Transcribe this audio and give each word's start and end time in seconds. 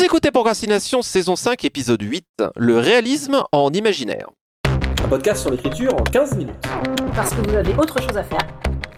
Vous 0.00 0.06
écoutez 0.06 0.30
Procrastination 0.30 1.02
saison 1.02 1.36
5 1.36 1.62
épisode 1.66 2.00
8, 2.00 2.24
le 2.56 2.78
réalisme 2.78 3.44
en 3.52 3.70
imaginaire. 3.70 4.30
Un 4.64 5.08
podcast 5.08 5.42
sur 5.42 5.50
l'écriture 5.50 5.94
en 5.94 6.02
15 6.02 6.38
minutes. 6.38 6.56
Parce 7.14 7.34
que 7.34 7.46
vous 7.46 7.54
avez 7.54 7.74
autre 7.74 8.00
chose 8.00 8.16
à 8.16 8.24
faire 8.24 8.48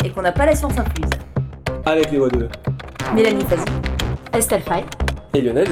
et 0.04 0.12
qu'on 0.12 0.22
n'a 0.22 0.30
pas 0.30 0.46
la 0.46 0.54
science 0.54 0.78
incluse. 0.78 1.10
Avec 1.86 2.12
les 2.12 2.18
voix 2.18 2.28
de 2.28 2.48
Mélanie 3.16 3.44
Fazi, 3.46 3.64
Estelle 4.32 4.62
Fay 4.62 4.84
et 5.34 5.40
Lionel. 5.40 5.70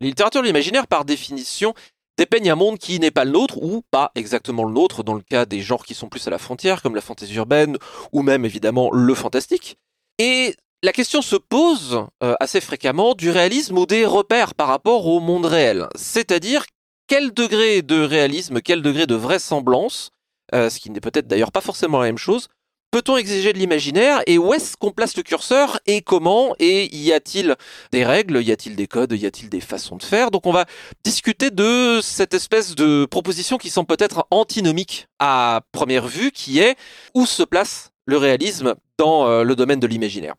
La 0.00 0.06
littérature 0.06 0.42
de 0.42 0.46
l'imaginaire, 0.46 0.86
par 0.86 1.04
définition, 1.04 1.74
dépeigne 2.16 2.52
un 2.52 2.54
monde 2.54 2.78
qui 2.78 3.00
n'est 3.00 3.10
pas 3.10 3.24
le 3.24 3.32
nôtre, 3.32 3.60
ou 3.60 3.82
pas 3.90 4.12
exactement 4.14 4.62
le 4.62 4.72
nôtre, 4.72 5.02
dans 5.02 5.14
le 5.14 5.22
cas 5.22 5.44
des 5.44 5.60
genres 5.60 5.84
qui 5.84 5.94
sont 5.94 6.08
plus 6.08 6.24
à 6.28 6.30
la 6.30 6.38
frontière, 6.38 6.82
comme 6.82 6.94
la 6.94 7.00
fantaisie 7.00 7.34
urbaine, 7.34 7.78
ou 8.12 8.22
même 8.22 8.44
évidemment 8.44 8.92
le 8.92 9.14
fantastique. 9.16 9.76
Et 10.18 10.54
la 10.82 10.92
question 10.92 11.22
se 11.22 11.36
pose 11.36 12.06
euh, 12.22 12.34
assez 12.40 12.60
fréquemment 12.60 13.14
du 13.14 13.30
réalisme 13.30 13.78
ou 13.78 13.86
des 13.86 14.06
repères 14.06 14.54
par 14.54 14.68
rapport 14.68 15.06
au 15.06 15.20
monde 15.20 15.46
réel. 15.46 15.88
C'est-à-dire 15.94 16.64
quel 17.06 17.32
degré 17.32 17.82
de 17.82 18.00
réalisme, 18.00 18.60
quel 18.60 18.82
degré 18.82 19.06
de 19.06 19.14
vraisemblance, 19.14 20.10
euh, 20.54 20.70
ce 20.70 20.78
qui 20.78 20.90
n'est 20.90 21.00
peut-être 21.00 21.26
d'ailleurs 21.26 21.52
pas 21.52 21.60
forcément 21.60 21.98
la 22.00 22.06
même 22.06 22.18
chose, 22.18 22.48
peut-on 22.90 23.16
exiger 23.16 23.52
de 23.52 23.58
l'imaginaire 23.58 24.22
et 24.26 24.38
où 24.38 24.54
est-ce 24.54 24.76
qu'on 24.76 24.90
place 24.90 25.16
le 25.16 25.22
curseur 25.22 25.78
et 25.86 26.02
comment 26.02 26.54
et 26.58 26.94
y 26.96 27.12
a-t-il 27.12 27.56
des 27.92 28.04
règles, 28.04 28.42
y 28.42 28.52
a-t-il 28.52 28.76
des 28.76 28.86
codes, 28.86 29.12
y 29.12 29.26
a-t-il 29.26 29.50
des 29.50 29.60
façons 29.60 29.96
de 29.96 30.02
faire? 30.02 30.30
Donc 30.30 30.46
on 30.46 30.52
va 30.52 30.66
discuter 31.04 31.50
de 31.50 32.00
cette 32.02 32.32
espèce 32.32 32.74
de 32.74 33.06
proposition 33.06 33.58
qui 33.58 33.70
semble 33.70 33.86
peut-être 33.86 34.26
antinomique 34.30 35.08
à 35.18 35.62
première 35.72 36.06
vue, 36.06 36.30
qui 36.30 36.60
est 36.60 36.76
où 37.14 37.26
se 37.26 37.42
place 37.42 37.90
le 38.06 38.18
réalisme 38.18 38.74
dans 38.98 39.26
euh, 39.26 39.44
le 39.44 39.56
domaine 39.56 39.80
de 39.80 39.86
l'imaginaire. 39.86 40.34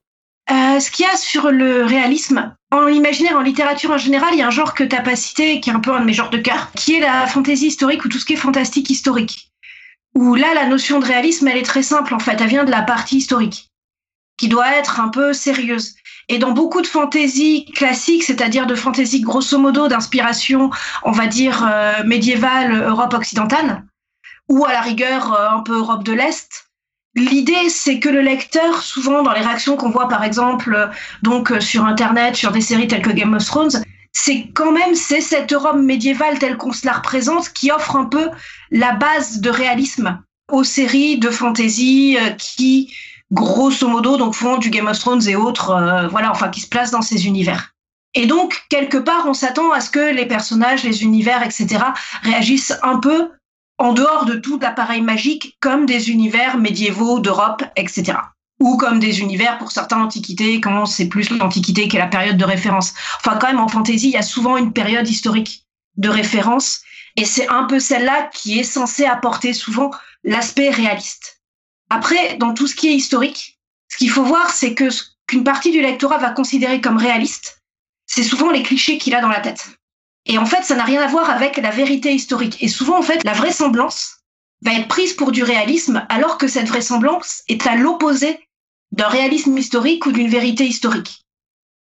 Euh, 0.49 0.79
ce 0.79 0.89
qu'il 0.89 1.05
y 1.05 1.09
a 1.09 1.17
sur 1.17 1.51
le 1.51 1.83
réalisme, 1.83 2.55
en 2.71 2.87
imaginaire, 2.87 3.35
en 3.35 3.41
littérature 3.41 3.91
en 3.91 3.97
général, 3.97 4.29
il 4.33 4.39
y 4.39 4.41
a 4.41 4.47
un 4.47 4.51
genre 4.51 4.73
que 4.73 4.83
tu 4.83 4.95
n'as 4.95 5.01
pas 5.01 5.15
cité, 5.15 5.59
qui 5.59 5.69
est 5.69 5.73
un 5.73 5.81
peu 5.81 5.91
un 5.91 5.99
de 5.99 6.05
mes 6.05 6.13
genres 6.13 6.29
de 6.29 6.37
cœur, 6.37 6.71
qui 6.71 6.95
est 6.95 7.01
la 7.01 7.27
fantaisie 7.27 7.67
historique 7.67 8.05
ou 8.05 8.09
tout 8.09 8.17
ce 8.17 8.25
qui 8.25 8.33
est 8.33 8.37
fantastique 8.37 8.89
historique 8.89 9.47
où 10.17 10.33
là, 10.33 10.55
la 10.55 10.65
notion 10.65 10.99
de 10.99 11.05
réalisme, 11.05 11.47
elle 11.47 11.57
est 11.57 11.65
très 11.65 11.83
simple, 11.83 12.15
en 12.15 12.19
fait. 12.19 12.41
Elle 12.41 12.47
vient 12.47 12.65
de 12.65 12.71
la 12.71 12.81
partie 12.81 13.17
historique, 13.17 13.71
qui 14.37 14.47
doit 14.47 14.75
être 14.75 14.99
un 14.99 15.09
peu 15.09 15.31
sérieuse. 15.31 15.93
Et 16.27 16.39
dans 16.39 16.51
beaucoup 16.51 16.81
de 16.81 16.87
fantaisies 16.87 17.65
classiques, 17.65 18.23
c'est-à-dire 18.23 18.65
de 18.65 18.73
fantaisies 18.73 19.21
grosso 19.21 19.59
modo 19.59 19.87
d'inspiration, 19.87 20.71
on 21.03 21.11
va 21.11 21.27
dire, 21.27 21.63
euh, 21.69 22.03
médiévale, 22.03 22.81
Europe 22.81 23.13
occidentale, 23.13 23.85
ou 24.49 24.65
à 24.65 24.73
la 24.73 24.81
rigueur 24.81 25.39
un 25.39 25.61
peu 25.61 25.77
Europe 25.77 26.03
de 26.03 26.13
l'Est, 26.13 26.66
L'idée, 27.17 27.69
c'est 27.69 27.99
que 27.99 28.09
le 28.09 28.21
lecteur, 28.21 28.83
souvent 28.83 29.23
dans 29.23 29.33
les 29.33 29.41
réactions 29.41 29.75
qu'on 29.75 29.89
voit 29.89 30.07
par 30.07 30.23
exemple 30.23 30.75
euh, 30.75 30.87
donc 31.23 31.51
sur 31.59 31.83
Internet, 31.83 32.35
sur 32.35 32.51
des 32.51 32.61
séries 32.61 32.87
telles 32.87 33.01
que 33.01 33.09
Game 33.09 33.33
of 33.33 33.43
Thrones, 33.43 33.81
c'est 34.13 34.47
quand 34.53 34.71
même 34.71 34.93
c'est 34.93 35.21
cette 35.21 35.51
Europe 35.51 35.77
médiévale 35.77 36.37
telle 36.37 36.57
qu'on 36.57 36.73
se 36.73 36.85
la 36.85 36.93
représente 36.93 37.49
qui 37.53 37.71
offre 37.71 37.95
un 37.95 38.05
peu 38.05 38.29
la 38.69 38.93
base 38.93 39.41
de 39.41 39.49
réalisme 39.49 40.21
aux 40.51 40.63
séries 40.63 41.17
de 41.17 41.29
fantasy 41.31 42.17
euh, 42.19 42.29
qui 42.31 42.93
grosso 43.31 43.87
modo 43.87 44.17
donc 44.17 44.35
font 44.35 44.57
du 44.57 44.69
Game 44.69 44.87
of 44.87 44.99
Thrones 44.99 45.27
et 45.27 45.35
autres 45.35 45.71
euh, 45.71 46.07
voilà 46.07 46.29
enfin 46.29 46.49
qui 46.49 46.61
se 46.61 46.67
placent 46.67 46.91
dans 46.91 47.01
ces 47.01 47.25
univers. 47.25 47.73
Et 48.13 48.27
donc 48.27 48.63
quelque 48.69 48.97
part 48.97 49.25
on 49.27 49.33
s'attend 49.33 49.71
à 49.71 49.81
ce 49.81 49.89
que 49.89 50.13
les 50.13 50.27
personnages, 50.27 50.83
les 50.83 51.03
univers 51.03 51.43
etc 51.43 51.83
réagissent 52.21 52.77
un 52.83 52.99
peu 52.99 53.29
en 53.77 53.93
dehors 53.93 54.25
de 54.25 54.35
tout 54.35 54.59
l'appareil 54.59 55.01
magique 55.01 55.57
comme 55.59 55.85
des 55.85 56.09
univers 56.09 56.57
médiévaux 56.57 57.19
d'Europe 57.19 57.63
etc 57.75 58.17
ou 58.59 58.77
comme 58.77 58.99
des 58.99 59.19
univers 59.19 59.57
pour 59.57 59.71
certains 59.71 60.01
antiquités, 60.01 60.59
quand 60.59 60.85
c'est 60.85 61.07
plus 61.07 61.29
l'antiquité 61.29 61.87
qui 61.87 61.95
est 61.95 61.99
la 61.99 62.07
période 62.07 62.37
de 62.37 62.45
référence. 62.45 62.93
Enfin, 63.19 63.37
quand 63.37 63.47
même, 63.47 63.59
en 63.59 63.67
fantasy, 63.67 64.07
il 64.07 64.13
y 64.13 64.17
a 64.17 64.23
souvent 64.23 64.57
une 64.57 64.73
période 64.73 65.07
historique 65.07 65.65
de 65.97 66.09
référence, 66.09 66.81
et 67.15 67.25
c'est 67.25 67.47
un 67.49 67.65
peu 67.65 67.79
celle-là 67.79 68.29
qui 68.33 68.59
est 68.59 68.63
censée 68.63 69.05
apporter 69.05 69.53
souvent 69.53 69.91
l'aspect 70.23 70.69
réaliste. 70.69 71.41
Après, 71.89 72.37
dans 72.37 72.53
tout 72.53 72.67
ce 72.67 72.75
qui 72.75 72.87
est 72.87 72.95
historique, 72.95 73.59
ce 73.89 73.97
qu'il 73.97 74.09
faut 74.09 74.23
voir, 74.23 74.51
c'est 74.51 74.73
que 74.73 74.89
qu'une 75.27 75.43
partie 75.43 75.71
du 75.71 75.81
lectorat 75.81 76.17
va 76.17 76.29
considérer 76.29 76.79
comme 76.79 76.97
réaliste, 76.97 77.61
c'est 78.05 78.23
souvent 78.23 78.49
les 78.49 78.63
clichés 78.63 78.97
qu'il 78.97 79.13
a 79.13 79.21
dans 79.21 79.27
la 79.27 79.41
tête. 79.41 79.67
Et 80.27 80.37
en 80.37 80.45
fait, 80.45 80.63
ça 80.63 80.75
n'a 80.75 80.83
rien 80.83 81.01
à 81.01 81.07
voir 81.07 81.29
avec 81.29 81.57
la 81.57 81.71
vérité 81.71 82.13
historique. 82.13 82.61
Et 82.61 82.67
souvent, 82.67 82.99
en 82.99 83.01
fait, 83.01 83.23
la 83.23 83.33
vraisemblance 83.33 84.17
va 84.61 84.73
être 84.73 84.87
prise 84.87 85.13
pour 85.13 85.31
du 85.31 85.43
réalisme, 85.43 86.05
alors 86.09 86.37
que 86.37 86.47
cette 86.47 86.67
vraisemblance 86.67 87.43
est 87.47 87.65
à 87.65 87.75
l'opposé 87.75 88.39
d'un 88.91 89.07
réalisme 89.07 89.57
historique 89.57 90.05
ou 90.05 90.11
d'une 90.11 90.29
vérité 90.29 90.65
historique. 90.65 91.23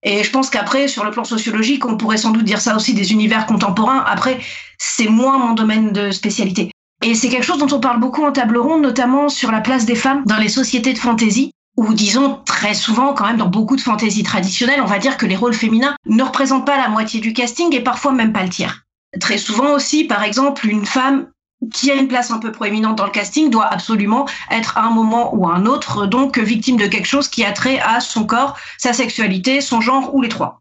Et 0.02 0.22
je 0.22 0.30
pense 0.30 0.50
qu'après, 0.50 0.86
sur 0.86 1.04
le 1.04 1.10
plan 1.10 1.24
sociologique, 1.24 1.84
on 1.84 1.96
pourrait 1.96 2.18
sans 2.18 2.30
doute 2.30 2.44
dire 2.44 2.60
ça 2.60 2.76
aussi 2.76 2.94
des 2.94 3.12
univers 3.12 3.46
contemporains. 3.46 4.04
Après, 4.06 4.38
c'est 4.78 5.08
moins 5.08 5.38
mon 5.38 5.54
domaine 5.54 5.92
de 5.92 6.10
spécialité. 6.10 6.70
Et 7.02 7.14
c'est 7.14 7.28
quelque 7.28 7.44
chose 7.44 7.58
dont 7.58 7.74
on 7.74 7.80
parle 7.80 8.00
beaucoup 8.00 8.24
en 8.24 8.32
table 8.32 8.58
ronde, 8.58 8.82
notamment 8.82 9.28
sur 9.28 9.50
la 9.50 9.60
place 9.60 9.84
des 9.84 9.96
femmes 9.96 10.22
dans 10.26 10.36
les 10.36 10.48
sociétés 10.48 10.92
de 10.92 10.98
fantaisie, 10.98 11.52
où 11.76 11.92
disons 11.94 12.40
très 12.44 12.74
souvent, 12.74 13.12
quand 13.12 13.26
même, 13.26 13.36
dans 13.36 13.48
beaucoup 13.48 13.76
de 13.76 13.80
fantaisies 13.80 14.22
traditionnelles, 14.22 14.80
on 14.80 14.86
va 14.86 14.98
dire 14.98 15.16
que 15.16 15.26
les 15.26 15.36
rôles 15.36 15.54
féminins 15.54 15.94
ne 16.06 16.22
représentent 16.22 16.66
pas 16.66 16.78
la 16.78 16.88
moitié 16.88 17.20
du 17.20 17.32
casting 17.32 17.74
et 17.74 17.80
parfois 17.80 18.12
même 18.12 18.32
pas 18.32 18.42
le 18.42 18.48
tiers. 18.48 18.84
Très 19.20 19.38
souvent 19.38 19.74
aussi, 19.74 20.04
par 20.04 20.22
exemple, 20.22 20.66
une 20.68 20.86
femme 20.86 21.28
qui 21.72 21.90
a 21.90 21.94
une 21.94 22.08
place 22.08 22.30
un 22.30 22.38
peu 22.38 22.52
proéminente 22.52 22.96
dans 22.96 23.06
le 23.06 23.10
casting 23.10 23.50
doit 23.50 23.66
absolument 23.66 24.28
être 24.50 24.76
à 24.76 24.82
un 24.82 24.90
moment 24.90 25.34
ou 25.34 25.48
à 25.48 25.54
un 25.54 25.66
autre 25.66 26.06
donc 26.06 26.38
victime 26.38 26.76
de 26.76 26.86
quelque 26.86 27.06
chose 27.06 27.28
qui 27.28 27.44
a 27.44 27.52
trait 27.52 27.80
à 27.80 28.00
son 28.00 28.24
corps, 28.24 28.56
sa 28.78 28.92
sexualité, 28.92 29.60
son 29.60 29.80
genre 29.80 30.14
ou 30.14 30.22
les 30.22 30.28
trois. 30.28 30.60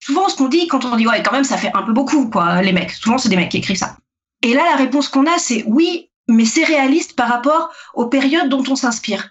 Souvent, 0.00 0.28
ce 0.28 0.36
qu'on 0.36 0.48
dit 0.48 0.68
quand 0.68 0.84
on 0.84 0.96
dit 0.96 1.06
ouais, 1.06 1.22
quand 1.22 1.32
même, 1.32 1.44
ça 1.44 1.56
fait 1.56 1.72
un 1.74 1.82
peu 1.82 1.92
beaucoup, 1.92 2.30
quoi, 2.30 2.62
les 2.62 2.72
mecs. 2.72 2.92
Souvent, 2.92 3.18
c'est 3.18 3.28
des 3.28 3.36
mecs 3.36 3.50
qui 3.50 3.58
écrivent 3.58 3.76
ça. 3.76 3.96
Et 4.42 4.54
là, 4.54 4.62
la 4.70 4.76
réponse 4.76 5.08
qu'on 5.08 5.26
a, 5.26 5.38
c'est 5.38 5.64
oui, 5.66 6.08
mais 6.28 6.44
c'est 6.44 6.64
réaliste 6.64 7.16
par 7.16 7.28
rapport 7.28 7.70
aux 7.94 8.06
périodes 8.06 8.48
dont 8.48 8.62
on 8.68 8.76
s'inspire. 8.76 9.30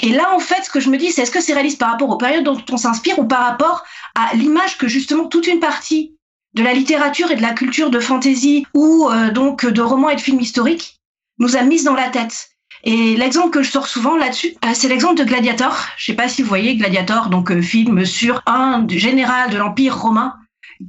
Et 0.00 0.10
là, 0.10 0.34
en 0.34 0.38
fait, 0.38 0.64
ce 0.64 0.70
que 0.70 0.80
je 0.80 0.88
me 0.88 0.96
dis, 0.96 1.12
c'est 1.12 1.22
est-ce 1.22 1.30
que 1.30 1.40
c'est 1.40 1.52
réaliste 1.52 1.78
par 1.78 1.90
rapport 1.90 2.08
aux 2.08 2.16
périodes 2.16 2.44
dont 2.44 2.62
on 2.70 2.76
s'inspire 2.76 3.18
ou 3.18 3.24
par 3.24 3.44
rapport 3.44 3.84
à 4.14 4.34
l'image 4.34 4.78
que 4.78 4.88
justement 4.88 5.26
toute 5.26 5.46
une 5.46 5.60
partie 5.60 6.16
de 6.54 6.62
la 6.62 6.72
littérature 6.72 7.30
et 7.30 7.36
de 7.36 7.42
la 7.42 7.52
culture 7.52 7.90
de 7.90 8.00
fantasy 8.00 8.66
ou 8.74 9.08
euh, 9.10 9.30
donc 9.30 9.66
de 9.66 9.82
romans 9.82 10.10
et 10.10 10.16
de 10.16 10.20
films 10.20 10.40
historiques 10.40 11.00
nous 11.38 11.56
a 11.56 11.62
mis 11.62 11.82
dans 11.84 11.94
la 11.94 12.08
tête. 12.08 12.48
Et 12.84 13.16
l'exemple 13.16 13.50
que 13.50 13.62
je 13.62 13.70
sors 13.70 13.86
souvent 13.86 14.16
là-dessus, 14.16 14.54
euh, 14.64 14.70
c'est 14.74 14.88
l'exemple 14.88 15.18
de 15.18 15.24
Gladiator. 15.24 15.86
Je 15.96 16.06
sais 16.06 16.14
pas 16.14 16.28
si 16.28 16.42
vous 16.42 16.48
voyez 16.48 16.76
Gladiator, 16.76 17.28
donc 17.28 17.50
euh, 17.50 17.62
film 17.62 18.04
sur 18.04 18.42
un 18.46 18.86
général 18.88 19.50
de 19.50 19.56
l'Empire 19.56 19.98
romain 19.98 20.34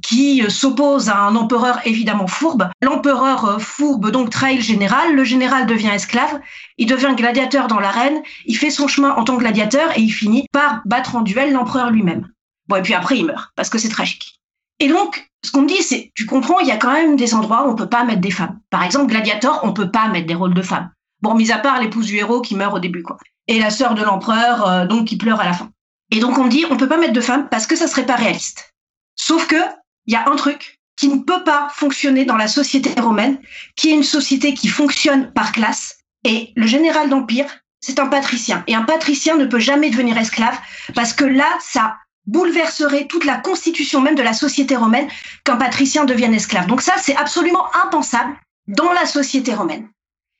qui 0.02 0.42
s'oppose 0.48 1.08
à 1.08 1.18
un 1.18 1.36
empereur 1.36 1.80
évidemment 1.84 2.26
fourbe. 2.26 2.68
L'empereur 2.82 3.60
fourbe 3.60 4.10
donc 4.10 4.30
trahit 4.30 4.58
le 4.58 4.62
général, 4.62 5.14
le 5.14 5.24
général 5.24 5.66
devient 5.66 5.90
esclave, 5.92 6.40
il 6.78 6.86
devient 6.86 7.14
gladiateur 7.16 7.66
dans 7.66 7.80
l'arène, 7.80 8.22
il 8.46 8.56
fait 8.56 8.70
son 8.70 8.88
chemin 8.88 9.14
en 9.14 9.24
tant 9.24 9.36
que 9.36 9.40
gladiateur 9.40 9.96
et 9.96 10.00
il 10.00 10.10
finit 10.10 10.46
par 10.52 10.82
battre 10.84 11.16
en 11.16 11.22
duel 11.22 11.52
l'empereur 11.52 11.90
lui-même. 11.90 12.28
Bon, 12.68 12.76
et 12.76 12.82
puis 12.82 12.94
après 12.94 13.18
il 13.18 13.26
meurt, 13.26 13.50
parce 13.56 13.70
que 13.70 13.78
c'est 13.78 13.88
tragique. 13.88 14.40
Et 14.80 14.88
donc, 14.88 15.30
ce 15.44 15.50
qu'on 15.50 15.62
me 15.62 15.68
dit, 15.68 15.82
c'est, 15.82 16.10
tu 16.14 16.26
comprends, 16.26 16.58
il 16.60 16.66
y 16.66 16.72
a 16.72 16.76
quand 16.76 16.92
même 16.92 17.16
des 17.16 17.34
endroits 17.34 17.66
où 17.66 17.70
on 17.70 17.76
peut 17.76 17.88
pas 17.88 18.04
mettre 18.04 18.20
des 18.20 18.30
femmes. 18.30 18.60
Par 18.70 18.82
exemple, 18.82 19.06
Gladiator, 19.06 19.60
on 19.62 19.72
peut 19.72 19.90
pas 19.90 20.08
mettre 20.08 20.26
des 20.26 20.34
rôles 20.34 20.54
de 20.54 20.62
femmes. 20.62 20.90
Bon, 21.22 21.34
mis 21.34 21.52
à 21.52 21.58
part 21.58 21.80
l'épouse 21.80 22.06
du 22.06 22.16
héros 22.16 22.40
qui 22.40 22.54
meurt 22.54 22.74
au 22.74 22.78
début, 22.78 23.02
quoi. 23.02 23.18
Et 23.46 23.58
la 23.58 23.70
sœur 23.70 23.94
de 23.94 24.02
l'empereur, 24.02 24.66
euh, 24.66 24.86
donc, 24.86 25.06
qui 25.06 25.16
pleure 25.16 25.40
à 25.40 25.44
la 25.44 25.52
fin. 25.52 25.70
Et 26.10 26.20
donc, 26.20 26.38
on 26.38 26.44
me 26.44 26.50
dit, 26.50 26.64
on 26.70 26.76
peut 26.76 26.88
pas 26.88 26.98
mettre 26.98 27.12
de 27.12 27.20
femmes 27.20 27.48
parce 27.50 27.66
que 27.66 27.76
ça 27.76 27.86
serait 27.86 28.06
pas 28.06 28.16
réaliste. 28.16 28.74
Sauf 29.16 29.46
que, 29.46 29.56
il 30.06 30.12
y 30.12 30.16
a 30.16 30.28
un 30.28 30.36
truc 30.36 30.80
qui 30.96 31.08
ne 31.08 31.18
peut 31.18 31.42
pas 31.44 31.68
fonctionner 31.74 32.24
dans 32.24 32.36
la 32.36 32.48
société 32.48 33.00
romaine, 33.00 33.38
qui 33.76 33.90
est 33.90 33.94
une 33.94 34.04
société 34.04 34.54
qui 34.54 34.68
fonctionne 34.68 35.32
par 35.32 35.52
classe. 35.52 35.98
Et 36.24 36.52
le 36.56 36.66
général 36.66 37.10
d'Empire, 37.10 37.46
c'est 37.80 37.98
un 37.98 38.06
patricien. 38.06 38.64
Et 38.66 38.74
un 38.74 38.82
patricien 38.82 39.36
ne 39.36 39.44
peut 39.44 39.58
jamais 39.58 39.90
devenir 39.90 40.16
esclave 40.16 40.58
parce 40.94 41.12
que 41.12 41.24
là, 41.24 41.48
ça 41.60 41.96
bouleverserait 42.26 43.06
toute 43.06 43.24
la 43.24 43.36
constitution 43.36 44.00
même 44.00 44.14
de 44.14 44.22
la 44.22 44.32
société 44.32 44.76
romaine 44.76 45.08
qu'un 45.44 45.56
patricien 45.56 46.04
devienne 46.04 46.32
esclave. 46.32 46.66
Donc 46.66 46.80
ça, 46.80 46.94
c'est 46.98 47.16
absolument 47.16 47.66
impensable 47.84 48.38
dans 48.66 48.92
la 48.92 49.04
société 49.04 49.52
romaine. 49.52 49.88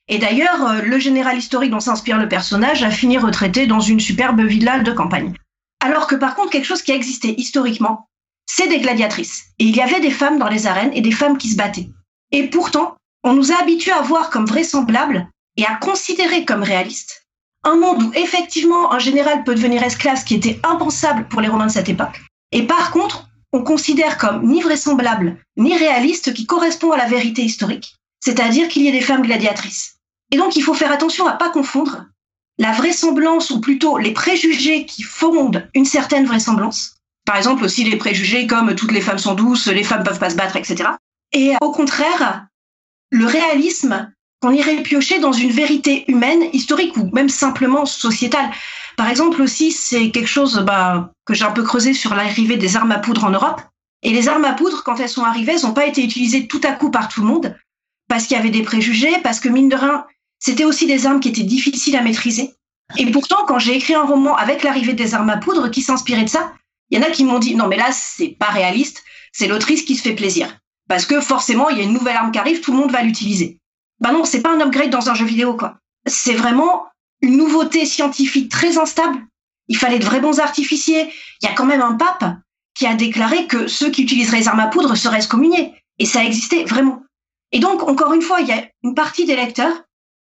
Et 0.07 0.17
d'ailleurs, 0.17 0.67
euh, 0.67 0.81
le 0.81 0.99
général 0.99 1.37
historique 1.37 1.71
dont 1.71 1.79
s'inspire 1.79 2.17
le 2.17 2.29
personnage 2.29 2.83
a 2.83 2.91
fini 2.91 3.17
retraité 3.17 3.67
dans 3.67 3.79
une 3.79 3.99
superbe 3.99 4.41
villa 4.41 4.79
de 4.79 4.91
campagne. 4.91 5.33
Alors 5.83 6.07
que 6.07 6.15
par 6.15 6.35
contre, 6.35 6.51
quelque 6.51 6.65
chose 6.65 6.81
qui 6.81 6.91
a 6.91 6.95
existé 6.95 7.39
historiquement, 7.39 8.07
c'est 8.45 8.67
des 8.67 8.79
gladiatrices. 8.79 9.45
Et 9.59 9.65
il 9.65 9.75
y 9.75 9.81
avait 9.81 9.99
des 9.99 10.11
femmes 10.11 10.39
dans 10.39 10.49
les 10.49 10.67
arènes 10.67 10.93
et 10.93 11.01
des 11.01 11.11
femmes 11.11 11.37
qui 11.37 11.49
se 11.49 11.57
battaient. 11.57 11.89
Et 12.31 12.47
pourtant, 12.47 12.95
on 13.23 13.33
nous 13.33 13.51
a 13.51 13.61
habitués 13.61 13.91
à 13.91 14.01
voir 14.01 14.29
comme 14.29 14.45
vraisemblables 14.45 15.27
et 15.57 15.65
à 15.65 15.75
considérer 15.75 16.45
comme 16.45 16.63
réalistes 16.63 17.25
un 17.65 17.75
monde 17.75 18.03
où 18.03 18.11
effectivement 18.13 18.93
un 18.93 18.99
général 18.99 19.43
peut 19.43 19.55
devenir 19.55 19.83
esclave, 19.83 20.23
qui 20.23 20.35
était 20.35 20.59
impensable 20.63 21.27
pour 21.27 21.41
les 21.41 21.47
Romains 21.47 21.65
de 21.65 21.71
cette 21.71 21.89
époque. 21.89 22.21
Et 22.51 22.63
par 22.63 22.91
contre, 22.91 23.27
on 23.51 23.63
considère 23.63 24.17
comme 24.17 24.45
ni 24.45 24.61
vraisemblable 24.61 25.37
ni 25.57 25.75
réaliste 25.75 26.33
qui 26.33 26.45
correspond 26.45 26.91
à 26.91 26.97
la 26.97 27.07
vérité 27.07 27.41
historique, 27.41 27.95
c'est-à-dire 28.19 28.67
qu'il 28.67 28.83
y 28.83 28.87
ait 28.87 28.91
des 28.91 29.01
femmes 29.01 29.23
gladiatrices. 29.23 29.95
Et 30.31 30.37
donc 30.37 30.55
il 30.55 30.61
faut 30.61 30.73
faire 30.73 30.91
attention 30.91 31.25
à 31.27 31.33
pas 31.33 31.49
confondre 31.49 32.05
la 32.57 32.71
vraisemblance, 32.71 33.49
ou 33.49 33.59
plutôt 33.59 33.97
les 33.97 34.13
préjugés 34.13 34.85
qui 34.85 35.03
fondent 35.03 35.67
une 35.73 35.83
certaine 35.83 36.25
vraisemblance. 36.25 36.94
Par 37.25 37.37
exemple 37.37 37.63
aussi 37.63 37.83
les 37.83 37.97
préjugés 37.97 38.47
comme 38.47 38.75
toutes 38.75 38.91
les 38.91 39.01
femmes 39.01 39.17
sont 39.17 39.33
douces, 39.33 39.67
les 39.67 39.83
femmes 39.83 40.03
peuvent 40.03 40.19
pas 40.19 40.29
se 40.29 40.35
battre, 40.35 40.55
etc. 40.55 40.89
Et 41.33 41.53
au 41.61 41.71
contraire, 41.71 42.47
le 43.09 43.25
réalisme 43.25 44.11
qu'on 44.41 44.51
irait 44.51 44.83
piocher 44.83 45.19
dans 45.19 45.31
une 45.31 45.51
vérité 45.51 46.05
humaine, 46.07 46.43
historique 46.53 46.95
ou 46.97 47.09
même 47.13 47.29
simplement 47.29 47.85
sociétale. 47.85 48.51
Par 48.97 49.09
exemple 49.09 49.41
aussi, 49.41 49.71
c'est 49.71 50.11
quelque 50.11 50.27
chose 50.27 50.63
bah, 50.65 51.11
que 51.25 51.33
j'ai 51.33 51.45
un 51.45 51.51
peu 51.51 51.63
creusé 51.63 51.93
sur 51.93 52.13
l'arrivée 52.13 52.57
des 52.57 52.75
armes 52.75 52.91
à 52.91 52.99
poudre 52.99 53.25
en 53.25 53.31
Europe. 53.31 53.61
Et 54.03 54.11
les 54.11 54.27
armes 54.27 54.45
à 54.45 54.53
poudre, 54.53 54.83
quand 54.83 54.99
elles 54.99 55.09
sont 55.09 55.23
arrivées, 55.23 55.53
elles 55.53 55.63
n'ont 55.63 55.73
pas 55.73 55.87
été 55.87 56.03
utilisées 56.03 56.47
tout 56.47 56.61
à 56.63 56.73
coup 56.73 56.91
par 56.91 57.07
tout 57.07 57.21
le 57.21 57.27
monde, 57.27 57.57
parce 58.07 58.27
qu'il 58.27 58.37
y 58.37 58.39
avait 58.39 58.51
des 58.51 58.61
préjugés, 58.61 59.17
parce 59.23 59.39
que 59.39 59.49
mine 59.49 59.69
de 59.69 59.75
rien, 59.75 60.05
c'était 60.39 60.65
aussi 60.65 60.85
des 60.85 61.07
armes 61.07 61.19
qui 61.19 61.29
étaient 61.29 61.43
difficiles 61.43 61.95
à 61.95 62.01
maîtriser. 62.01 62.53
Et 62.97 63.09
pourtant, 63.09 63.45
quand 63.47 63.57
j'ai 63.57 63.75
écrit 63.75 63.95
un 63.95 64.03
roman 64.03 64.35
avec 64.35 64.61
l'arrivée 64.61 64.93
des 64.93 65.15
armes 65.15 65.31
à 65.31 65.37
poudre 65.37 65.69
qui 65.69 65.81
s'inspirait 65.81 66.25
de 66.25 66.29
ça, 66.29 66.53
il 66.89 66.99
y 66.99 67.01
en 67.01 67.05
a 67.05 67.11
qui 67.11 67.23
m'ont 67.23 67.39
dit 67.39 67.55
non 67.55 67.67
mais 67.67 67.77
là 67.77 67.91
c'est 67.91 68.35
pas 68.39 68.49
réaliste, 68.49 69.03
c'est 69.31 69.47
l'autrice 69.47 69.83
qui 69.83 69.95
se 69.95 70.03
fait 70.03 70.15
plaisir 70.15 70.59
parce 70.87 71.05
que 71.05 71.21
forcément 71.21 71.69
il 71.69 71.77
y 71.77 71.81
a 71.81 71.83
une 71.83 71.93
nouvelle 71.93 72.17
arme 72.17 72.31
qui 72.31 72.39
arrive, 72.39 72.61
tout 72.61 72.71
le 72.71 72.77
monde 72.77 72.91
va 72.91 73.01
l'utiliser. 73.01 73.59
Bah 73.99 74.11
non, 74.11 74.25
c'est 74.25 74.41
pas 74.41 74.53
un 74.53 74.61
upgrade 74.61 74.89
dans 74.89 75.09
un 75.09 75.15
jeu 75.15 75.25
vidéo 75.25 75.55
quoi. 75.55 75.77
C'est 76.05 76.33
vraiment 76.33 76.85
une 77.21 77.37
nouveauté 77.37 77.85
scientifique 77.85 78.51
très 78.51 78.77
instable. 78.77 79.17
Il 79.67 79.77
fallait 79.77 79.99
de 79.99 80.05
vrais 80.05 80.19
bons 80.19 80.39
artificiers. 80.39 81.11
Il 81.41 81.47
y 81.47 81.51
a 81.51 81.53
quand 81.53 81.65
même 81.65 81.81
un 81.81 81.95
pape 81.95 82.37
qui 82.75 82.85
a 82.85 82.93
déclaré 82.93 83.47
que 83.47 83.67
ceux 83.67 83.89
qui 83.89 84.03
utiliseraient 84.03 84.39
les 84.39 84.47
armes 84.47 84.59
à 84.59 84.67
poudre 84.67 84.95
seraient 84.95 85.17
excommuniés. 85.17 85.73
Et 85.97 86.05
ça 86.05 86.23
existait 86.23 86.65
vraiment. 86.65 87.03
Et 87.51 87.59
donc, 87.59 87.83
encore 87.83 88.13
une 88.13 88.21
fois, 88.21 88.41
il 88.41 88.47
y 88.47 88.51
a 88.51 88.67
une 88.83 88.93
partie 88.93 89.25
des 89.25 89.35
lecteurs 89.35 89.83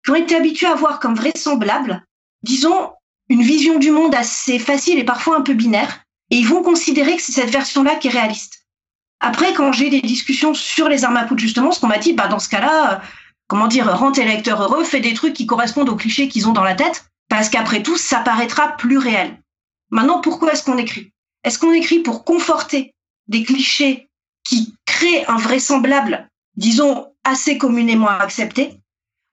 qui 0.05 0.10
ont 0.10 0.16
été 0.16 0.34
habitués 0.34 0.66
à 0.66 0.75
voir 0.75 0.98
comme 0.98 1.14
vraisemblable, 1.14 2.05
disons, 2.43 2.90
une 3.28 3.43
vision 3.43 3.78
du 3.78 3.93
monde 3.93 4.14
assez 4.14 4.58
facile 4.58 4.98
et 4.98 5.05
parfois 5.05 5.37
un 5.37 5.43
peu 5.43 5.55
binaire, 5.55 6.00
et 6.32 6.37
ils 6.37 6.49
vont 6.49 6.62
considérer 6.62 7.14
que 7.14 7.23
c'est 7.23 7.32
cette 7.32 7.50
version-là 7.50 7.96
qui 7.96 8.08
est 8.08 8.11
réaliste. 8.11 8.67
Après, 9.20 9.52
quand 9.52 9.70
j'ai 9.70 9.90
des 9.90 10.00
discussions 10.00 10.55
sur 10.55 10.88
les 10.88 11.05
armes 11.05 11.19
à 11.19 11.25
poudre, 11.25 11.43
justement, 11.43 11.73
ce 11.73 11.79
qu'on 11.79 11.88
m'a 11.88 11.99
dit, 11.99 12.14
bah, 12.14 12.26
dans 12.26 12.38
ce 12.38 12.49
cas-là, 12.49 12.94
euh, 12.94 12.99
comment 13.49 13.67
dire, 13.67 13.94
rend 13.94 14.12
tes 14.12 14.25
lecteurs 14.25 14.62
heureux, 14.62 14.82
fais 14.82 15.00
des 15.00 15.12
trucs 15.12 15.34
qui 15.34 15.44
correspondent 15.44 15.90
aux 15.90 15.96
clichés 15.96 16.29
qu'ils 16.29 16.49
ont 16.49 16.55
dans 16.55 16.64
la 16.64 16.75
tête, 16.75 17.05
parce 17.29 17.50
qu'après 17.50 17.82
tout, 17.82 17.99
ça 17.99 18.20
paraîtra 18.20 18.79
plus 18.79 18.96
réel. 18.96 19.38
Maintenant, 19.90 20.23
pourquoi 20.23 20.52
est-ce 20.52 20.64
qu'on 20.64 20.79
écrit? 20.79 21.12
Est-ce 21.44 21.58
qu'on 21.58 21.75
écrit 21.75 21.99
pour 21.99 22.25
conforter 22.25 22.94
des 23.29 23.44
clichés 23.44 24.08
qui 24.43 24.75
créent 24.87 25.26
un 25.26 25.37
vraisemblable, 25.37 26.31
disons, 26.56 27.12
assez 27.25 27.58
communément 27.58 28.08
accepté? 28.08 28.81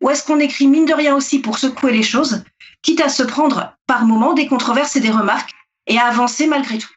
Ou 0.01 0.09
est-ce 0.09 0.25
qu'on 0.25 0.39
écrit 0.39 0.67
mine 0.67 0.85
de 0.85 0.93
rien 0.93 1.15
aussi 1.15 1.39
pour 1.39 1.59
secouer 1.59 1.93
les 1.93 2.03
choses, 2.03 2.43
quitte 2.81 2.99
à 2.99 3.07
se 3.07 3.23
prendre 3.23 3.73
par 3.87 4.05
moments 4.05 4.33
des 4.33 4.47
controverses 4.47 4.97
et 4.97 5.01
des 5.01 5.11
remarques, 5.11 5.53
et 5.89 5.97
avancer 5.97 6.47
malgré 6.47 6.77
tout 6.77 6.89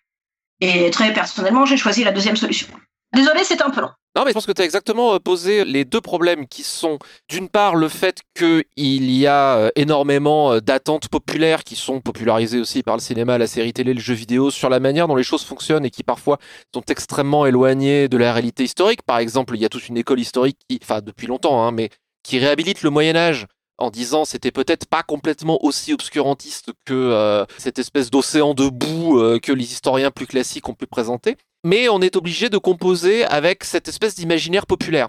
Et 0.60 0.90
très 0.90 1.12
personnellement, 1.12 1.66
j'ai 1.66 1.76
choisi 1.76 2.04
la 2.04 2.12
deuxième 2.12 2.36
solution. 2.36 2.68
Désolé, 3.12 3.44
c'est 3.44 3.60
un 3.60 3.70
peu 3.70 3.80
long. 3.80 3.90
Non, 4.14 4.24
mais 4.24 4.30
je 4.30 4.34
pense 4.34 4.46
que 4.46 4.52
tu 4.52 4.60
as 4.60 4.66
exactement 4.66 5.14
euh, 5.14 5.18
posé 5.18 5.64
les 5.64 5.86
deux 5.86 6.00
problèmes 6.02 6.46
qui 6.46 6.62
sont, 6.62 6.98
d'une 7.30 7.48
part, 7.48 7.76
le 7.76 7.88
fait 7.88 8.20
qu'il 8.34 8.64
y 8.76 9.26
a 9.26 9.56
euh, 9.56 9.70
énormément 9.74 10.52
euh, 10.52 10.60
d'attentes 10.60 11.08
populaires 11.08 11.64
qui 11.64 11.76
sont 11.76 12.00
popularisées 12.00 12.60
aussi 12.60 12.82
par 12.82 12.94
le 12.94 13.00
cinéma, 13.00 13.38
la 13.38 13.46
série 13.46 13.72
télé, 13.72 13.94
le 13.94 14.00
jeu 14.00 14.12
vidéo, 14.12 14.50
sur 14.50 14.68
la 14.68 14.80
manière 14.80 15.08
dont 15.08 15.16
les 15.16 15.22
choses 15.22 15.44
fonctionnent 15.44 15.86
et 15.86 15.90
qui 15.90 16.02
parfois 16.02 16.38
sont 16.74 16.82
extrêmement 16.88 17.46
éloignées 17.46 18.08
de 18.08 18.18
la 18.18 18.34
réalité 18.34 18.64
historique. 18.64 19.02
Par 19.02 19.18
exemple, 19.18 19.56
il 19.56 19.62
y 19.62 19.64
a 19.64 19.70
toute 19.70 19.88
une 19.88 19.96
école 19.96 20.20
historique 20.20 20.58
qui, 20.68 20.78
enfin, 20.82 21.00
depuis 21.00 21.26
longtemps, 21.26 21.66
hein, 21.66 21.72
mais 21.72 21.88
qui 22.22 22.38
réhabilite 22.38 22.82
le 22.82 22.90
Moyen-Âge 22.90 23.46
en 23.82 23.90
disant 23.90 24.24
c'était 24.24 24.50
peut-être 24.50 24.86
pas 24.86 25.02
complètement 25.02 25.62
aussi 25.64 25.92
obscurantiste 25.92 26.70
que 26.84 27.44
cette 27.58 27.78
espèce 27.78 28.10
d'océan 28.10 28.54
de 28.54 28.68
boue 28.68 29.20
que 29.42 29.52
les 29.52 29.72
historiens 29.72 30.10
plus 30.10 30.26
classiques 30.26 30.68
ont 30.68 30.74
pu 30.74 30.86
présenter 30.86 31.36
mais 31.64 31.88
on 31.88 32.00
est 32.00 32.16
obligé 32.16 32.48
de 32.48 32.58
composer 32.58 33.24
avec 33.24 33.64
cette 33.64 33.88
espèce 33.88 34.14
d'imaginaire 34.14 34.66
populaire. 34.66 35.08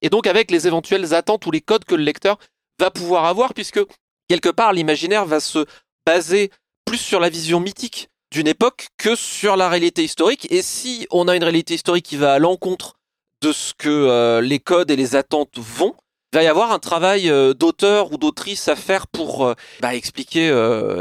Et 0.00 0.10
donc 0.10 0.26
avec 0.26 0.50
les 0.50 0.66
éventuelles 0.66 1.14
attentes 1.14 1.46
ou 1.46 1.50
les 1.50 1.60
codes 1.60 1.84
que 1.84 1.94
le 1.94 2.02
lecteur 2.02 2.38
va 2.80 2.90
pouvoir 2.90 3.26
avoir, 3.26 3.54
puisque 3.54 3.80
quelque 4.28 4.48
part 4.48 4.72
l'imaginaire 4.72 5.26
va 5.26 5.40
se 5.40 5.64
baser 6.04 6.50
plus 6.84 6.98
sur 6.98 7.20
la 7.20 7.28
vision 7.28 7.60
mythique 7.60 8.08
d'une 8.32 8.48
époque 8.48 8.88
que 8.98 9.14
sur 9.14 9.56
la 9.56 9.68
réalité 9.68 10.02
historique. 10.02 10.50
Et 10.50 10.62
si 10.62 11.06
on 11.10 11.28
a 11.28 11.36
une 11.36 11.44
réalité 11.44 11.74
historique 11.74 12.06
qui 12.06 12.16
va 12.16 12.34
à 12.34 12.38
l'encontre 12.38 12.94
de 13.40 13.52
ce 13.52 13.72
que 13.74 13.88
euh, 13.88 14.40
les 14.40 14.58
codes 14.58 14.90
et 14.90 14.96
les 14.96 15.14
attentes 15.14 15.58
vont, 15.58 15.94
il 16.32 16.36
va 16.36 16.42
y 16.42 16.46
avoir 16.46 16.72
un 16.72 16.78
travail 16.78 17.28
euh, 17.30 17.54
d'auteur 17.54 18.12
ou 18.12 18.16
d'autrice 18.16 18.68
à 18.68 18.76
faire 18.76 19.06
pour 19.06 19.46
euh, 19.46 19.54
bah, 19.80 19.94
expliquer 19.94 20.48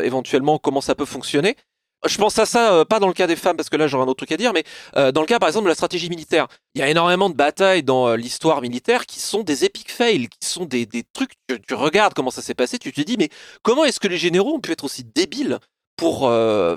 éventuellement 0.03 0.57
comment 0.57 0.81
ça 0.81 0.95
peut 0.95 1.05
fonctionner. 1.05 1.55
Je 2.07 2.17
pense 2.17 2.39
à 2.39 2.47
ça, 2.47 2.73
euh, 2.73 2.85
pas 2.85 2.99
dans 2.99 3.07
le 3.07 3.13
cas 3.13 3.27
des 3.27 3.35
femmes, 3.35 3.55
parce 3.55 3.69
que 3.69 3.77
là 3.77 3.85
j'aurais 3.87 4.05
un 4.05 4.07
autre 4.07 4.17
truc 4.17 4.31
à 4.31 4.37
dire, 4.37 4.53
mais 4.53 4.63
euh, 4.97 5.11
dans 5.11 5.21
le 5.21 5.27
cas 5.27 5.37
par 5.37 5.47
exemple 5.49 5.65
de 5.65 5.69
la 5.69 5.75
stratégie 5.75 6.09
militaire. 6.09 6.47
Il 6.73 6.79
y 6.79 6.83
a 6.83 6.89
énormément 6.89 7.29
de 7.29 7.35
batailles 7.35 7.83
dans 7.83 8.07
euh, 8.07 8.15
l'histoire 8.15 8.61
militaire 8.61 9.05
qui 9.05 9.19
sont 9.19 9.43
des 9.43 9.65
epic 9.65 9.91
fails, 9.91 10.27
qui 10.27 10.47
sont 10.47 10.65
des, 10.65 10.87
des 10.87 11.03
trucs, 11.13 11.33
que 11.47 11.53
tu 11.53 11.75
regardes 11.75 12.13
comment 12.13 12.31
ça 12.31 12.41
s'est 12.41 12.55
passé, 12.55 12.79
tu 12.79 12.91
te 12.91 13.01
dis, 13.01 13.17
mais 13.17 13.29
comment 13.61 13.85
est-ce 13.85 13.99
que 13.99 14.07
les 14.07 14.17
généraux 14.17 14.55
ont 14.55 14.59
pu 14.59 14.71
être 14.71 14.83
aussi 14.83 15.03
débiles 15.03 15.59
pour 16.01 16.21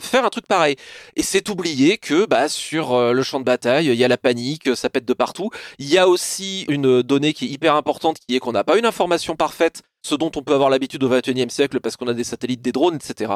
faire 0.03 0.27
un 0.27 0.29
truc 0.29 0.47
pareil. 0.47 0.77
Et 1.17 1.23
c'est 1.23 1.49
oublié 1.49 1.97
que 1.97 2.27
bah, 2.27 2.51
sur 2.51 2.95
le 3.15 3.23
champ 3.23 3.41
de 3.41 3.45
bataille, 3.45 3.87
il 3.87 3.95
y 3.95 4.05
a 4.05 4.09
la 4.09 4.19
panique, 4.19 4.77
ça 4.77 4.91
pète 4.91 5.07
de 5.07 5.15
partout. 5.15 5.49
Il 5.79 5.89
y 5.89 5.97
a 5.97 6.07
aussi 6.09 6.67
une 6.69 7.01
donnée 7.01 7.33
qui 7.33 7.47
est 7.47 7.49
hyper 7.49 7.75
importante, 7.75 8.19
qui 8.19 8.37
est 8.37 8.39
qu'on 8.39 8.53
n'a 8.53 8.65
pas 8.65 8.77
une 8.77 8.85
information 8.85 9.35
parfaite, 9.35 9.81
ce 10.07 10.15
dont 10.15 10.31
on 10.37 10.43
peut 10.43 10.53
avoir 10.53 10.69
l'habitude 10.69 11.03
au 11.05 11.09
XXIe 11.09 11.49
siècle 11.49 11.81
parce 11.81 11.97
qu'on 11.97 12.09
a 12.09 12.13
des 12.13 12.23
satellites, 12.23 12.61
des 12.61 12.73
drones, 12.73 12.97
etc. 12.97 13.33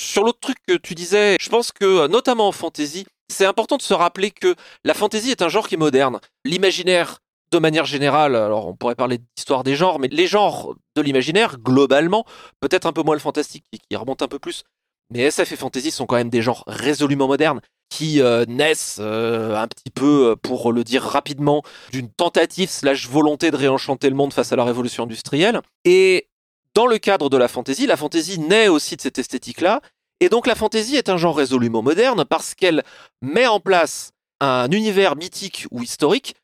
Sur 0.00 0.24
l'autre 0.24 0.40
truc 0.40 0.56
que 0.66 0.78
tu 0.78 0.94
disais, 0.94 1.36
je 1.38 1.50
pense 1.50 1.70
que 1.70 2.06
notamment 2.06 2.48
en 2.48 2.52
fantasy, 2.52 3.04
c'est 3.28 3.44
important 3.44 3.76
de 3.76 3.82
se 3.82 3.92
rappeler 3.92 4.30
que 4.30 4.54
la 4.84 4.94
fantasy 4.94 5.30
est 5.32 5.42
un 5.42 5.50
genre 5.50 5.68
qui 5.68 5.74
est 5.74 5.78
moderne. 5.78 6.18
L'imaginaire, 6.46 7.18
de 7.50 7.58
manière 7.58 7.84
générale, 7.84 8.36
alors 8.36 8.68
on 8.68 8.74
pourrait 8.74 8.94
parler 8.94 9.18
d'histoire 9.36 9.64
des 9.64 9.76
genres, 9.76 9.98
mais 9.98 10.08
les 10.08 10.26
genres 10.26 10.74
de 10.96 11.02
l'imaginaire, 11.02 11.58
globalement, 11.58 12.24
peut-être 12.60 12.86
un 12.86 12.92
peu 12.92 13.02
moins 13.02 13.14
le 13.14 13.20
fantastique, 13.20 13.64
qui 13.70 13.96
remonte 13.96 14.22
un 14.22 14.28
peu 14.28 14.38
plus, 14.38 14.64
mais 15.10 15.20
SF 15.20 15.52
et 15.52 15.56
fantasy 15.56 15.90
sont 15.90 16.06
quand 16.06 16.16
même 16.16 16.30
des 16.30 16.42
genres 16.42 16.64
résolument 16.66 17.28
modernes 17.28 17.60
qui 17.88 18.20
euh, 18.20 18.44
naissent 18.48 18.98
euh, 19.00 19.56
un 19.56 19.68
petit 19.68 19.90
peu, 19.94 20.30
euh, 20.30 20.36
pour 20.36 20.72
le 20.72 20.82
dire 20.84 21.02
rapidement, 21.02 21.62
d'une 21.92 22.10
tentative 22.10 22.68
slash 22.68 23.08
volonté 23.08 23.50
de 23.50 23.56
réenchanter 23.56 24.10
le 24.10 24.16
monde 24.16 24.32
face 24.32 24.52
à 24.52 24.56
la 24.56 24.64
révolution 24.64 25.04
industrielle. 25.04 25.60
Et 25.84 26.28
dans 26.74 26.86
le 26.86 26.98
cadre 26.98 27.30
de 27.30 27.36
la 27.36 27.48
fantaisie, 27.48 27.86
la 27.86 27.96
fantaisie 27.96 28.40
naît 28.40 28.68
aussi 28.68 28.96
de 28.96 29.00
cette 29.00 29.18
esthétique-là, 29.18 29.80
et 30.20 30.28
donc 30.28 30.46
la 30.46 30.54
fantaisie 30.54 30.96
est 30.96 31.08
un 31.08 31.16
genre 31.16 31.36
résolument 31.36 31.82
moderne 31.82 32.24
parce 32.24 32.54
qu'elle 32.54 32.82
met 33.22 33.46
en 33.46 33.60
place 33.60 34.12
un 34.40 34.70
univers 34.70 35.16
mythique 35.16 35.66
ou 35.70 35.82
historique 35.82 36.34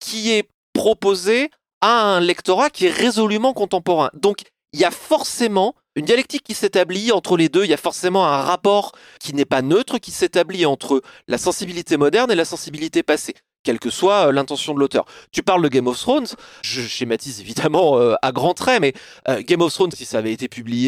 qui 0.00 0.32
est 0.32 0.48
proposé 0.72 1.50
à 1.80 2.02
un 2.02 2.20
lectorat 2.20 2.70
qui 2.70 2.86
est 2.86 2.90
résolument 2.90 3.52
contemporain. 3.52 4.10
Donc 4.14 4.42
il 4.72 4.80
y 4.80 4.84
a 4.84 4.90
forcément 4.90 5.74
une 5.96 6.04
dialectique 6.04 6.42
qui 6.42 6.54
s'établit 6.54 7.12
entre 7.12 7.36
les 7.36 7.48
deux, 7.48 7.64
il 7.64 7.70
y 7.70 7.74
a 7.74 7.78
forcément 7.78 8.26
un 8.26 8.42
rapport 8.42 8.92
qui 9.20 9.34
n'est 9.34 9.44
pas 9.44 9.62
neutre, 9.62 9.98
qui 9.98 10.10
s'établit 10.10 10.66
entre 10.66 11.02
la 11.28 11.38
sensibilité 11.38 11.96
moderne 11.96 12.30
et 12.30 12.34
la 12.34 12.44
sensibilité 12.44 13.02
passée 13.02 13.34
quelle 13.62 13.78
que 13.78 13.90
soit 13.90 14.28
euh, 14.28 14.32
l'intention 14.32 14.74
de 14.74 14.80
l'auteur. 14.80 15.04
Tu 15.30 15.42
parles 15.42 15.62
de 15.62 15.68
Game 15.68 15.86
of 15.86 15.98
Thrones, 15.98 16.26
je 16.62 16.82
schématise 16.82 17.40
évidemment 17.40 17.98
euh, 17.98 18.14
à 18.22 18.32
grands 18.32 18.54
traits, 18.54 18.80
mais 18.80 18.92
euh, 19.28 19.42
Game 19.42 19.60
of 19.62 19.72
Thrones, 19.72 19.92
si 19.92 20.04
ça 20.04 20.18
avait 20.18 20.32
été 20.32 20.48
publié 20.48 20.82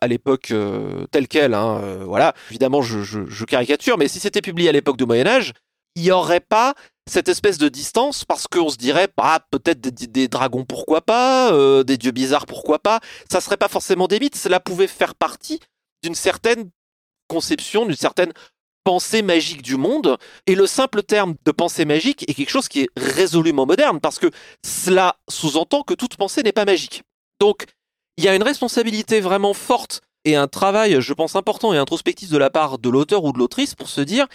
à 0.00 0.06
l'époque 0.06 0.52
tel 1.10 1.28
quel, 1.28 1.54
hein, 1.54 1.80
voilà, 2.04 2.34
évidemment 2.50 2.82
je, 2.82 3.44
caricature, 3.44 3.98
mais 3.98 4.08
si 4.08 4.20
c'était 4.20 4.42
publié 4.42 4.68
à 4.68 4.72
l'époque 4.72 4.96
du 4.96 5.06
Moyen 5.06 5.26
Âge, 5.26 5.52
il 5.96 6.02
n'y 6.02 6.10
aurait 6.10 6.40
pas 6.40 6.74
cette 7.08 7.28
espèce 7.28 7.58
de 7.58 7.68
distance 7.68 8.24
parce 8.24 8.46
qu'on 8.46 8.68
se 8.68 8.76
dirait 8.76 9.08
bah, 9.16 9.40
peut-être 9.50 9.80
des, 9.80 10.28
dragons 10.28 10.64
pourquoi 10.64 11.00
pas, 11.00 11.52
des 11.84 11.96
dieux 11.96 12.10
bizarres 12.10 12.46
pourquoi 12.46 12.78
pas, 12.78 13.00
ça 13.30 13.40
serait 13.40 13.56
pas 13.56 13.68
forcément 13.68 14.08
des 14.08 14.20
mythes, 14.20 14.36
cela 14.36 14.60
pouvait 14.60 14.86
faire 14.86 15.14
partie 15.14 15.60
d'une 16.02 16.14
certaine 16.14 16.70
conception, 17.28 17.86
d'une 17.86 17.96
certaine 17.96 18.32
pensée 18.84 19.22
magique 19.22 19.62
du 19.62 19.76
monde. 19.76 20.16
Et 20.46 20.54
le 20.54 20.66
simple 20.66 21.02
terme 21.02 21.34
de 21.44 21.52
pensée 21.52 21.84
magique 21.84 22.28
est 22.28 22.34
quelque 22.34 22.50
chose 22.50 22.68
qui 22.68 22.80
est 22.80 22.88
résolument 22.96 23.66
moderne 23.66 24.00
parce 24.00 24.18
que 24.18 24.30
cela 24.64 25.16
sous-entend 25.28 25.82
que 25.82 25.94
toute 25.94 26.16
pensée 26.16 26.42
n'est 26.42 26.52
pas 26.52 26.64
magique. 26.64 27.02
Donc, 27.40 27.66
il 28.16 28.24
y 28.24 28.28
a 28.28 28.34
une 28.34 28.42
responsabilité 28.42 29.20
vraiment 29.20 29.54
forte 29.54 30.00
et 30.24 30.36
un 30.36 30.48
travail, 30.48 31.00
je 31.00 31.12
pense, 31.12 31.36
important 31.36 31.72
et 31.72 31.78
introspectif 31.78 32.30
de 32.30 32.38
la 32.38 32.50
part 32.50 32.78
de 32.78 32.88
l'auteur 32.88 33.24
ou 33.24 33.32
de 33.32 33.38
l'autrice 33.38 33.74
pour 33.74 33.88
se 33.88 34.00
dire 34.00 34.26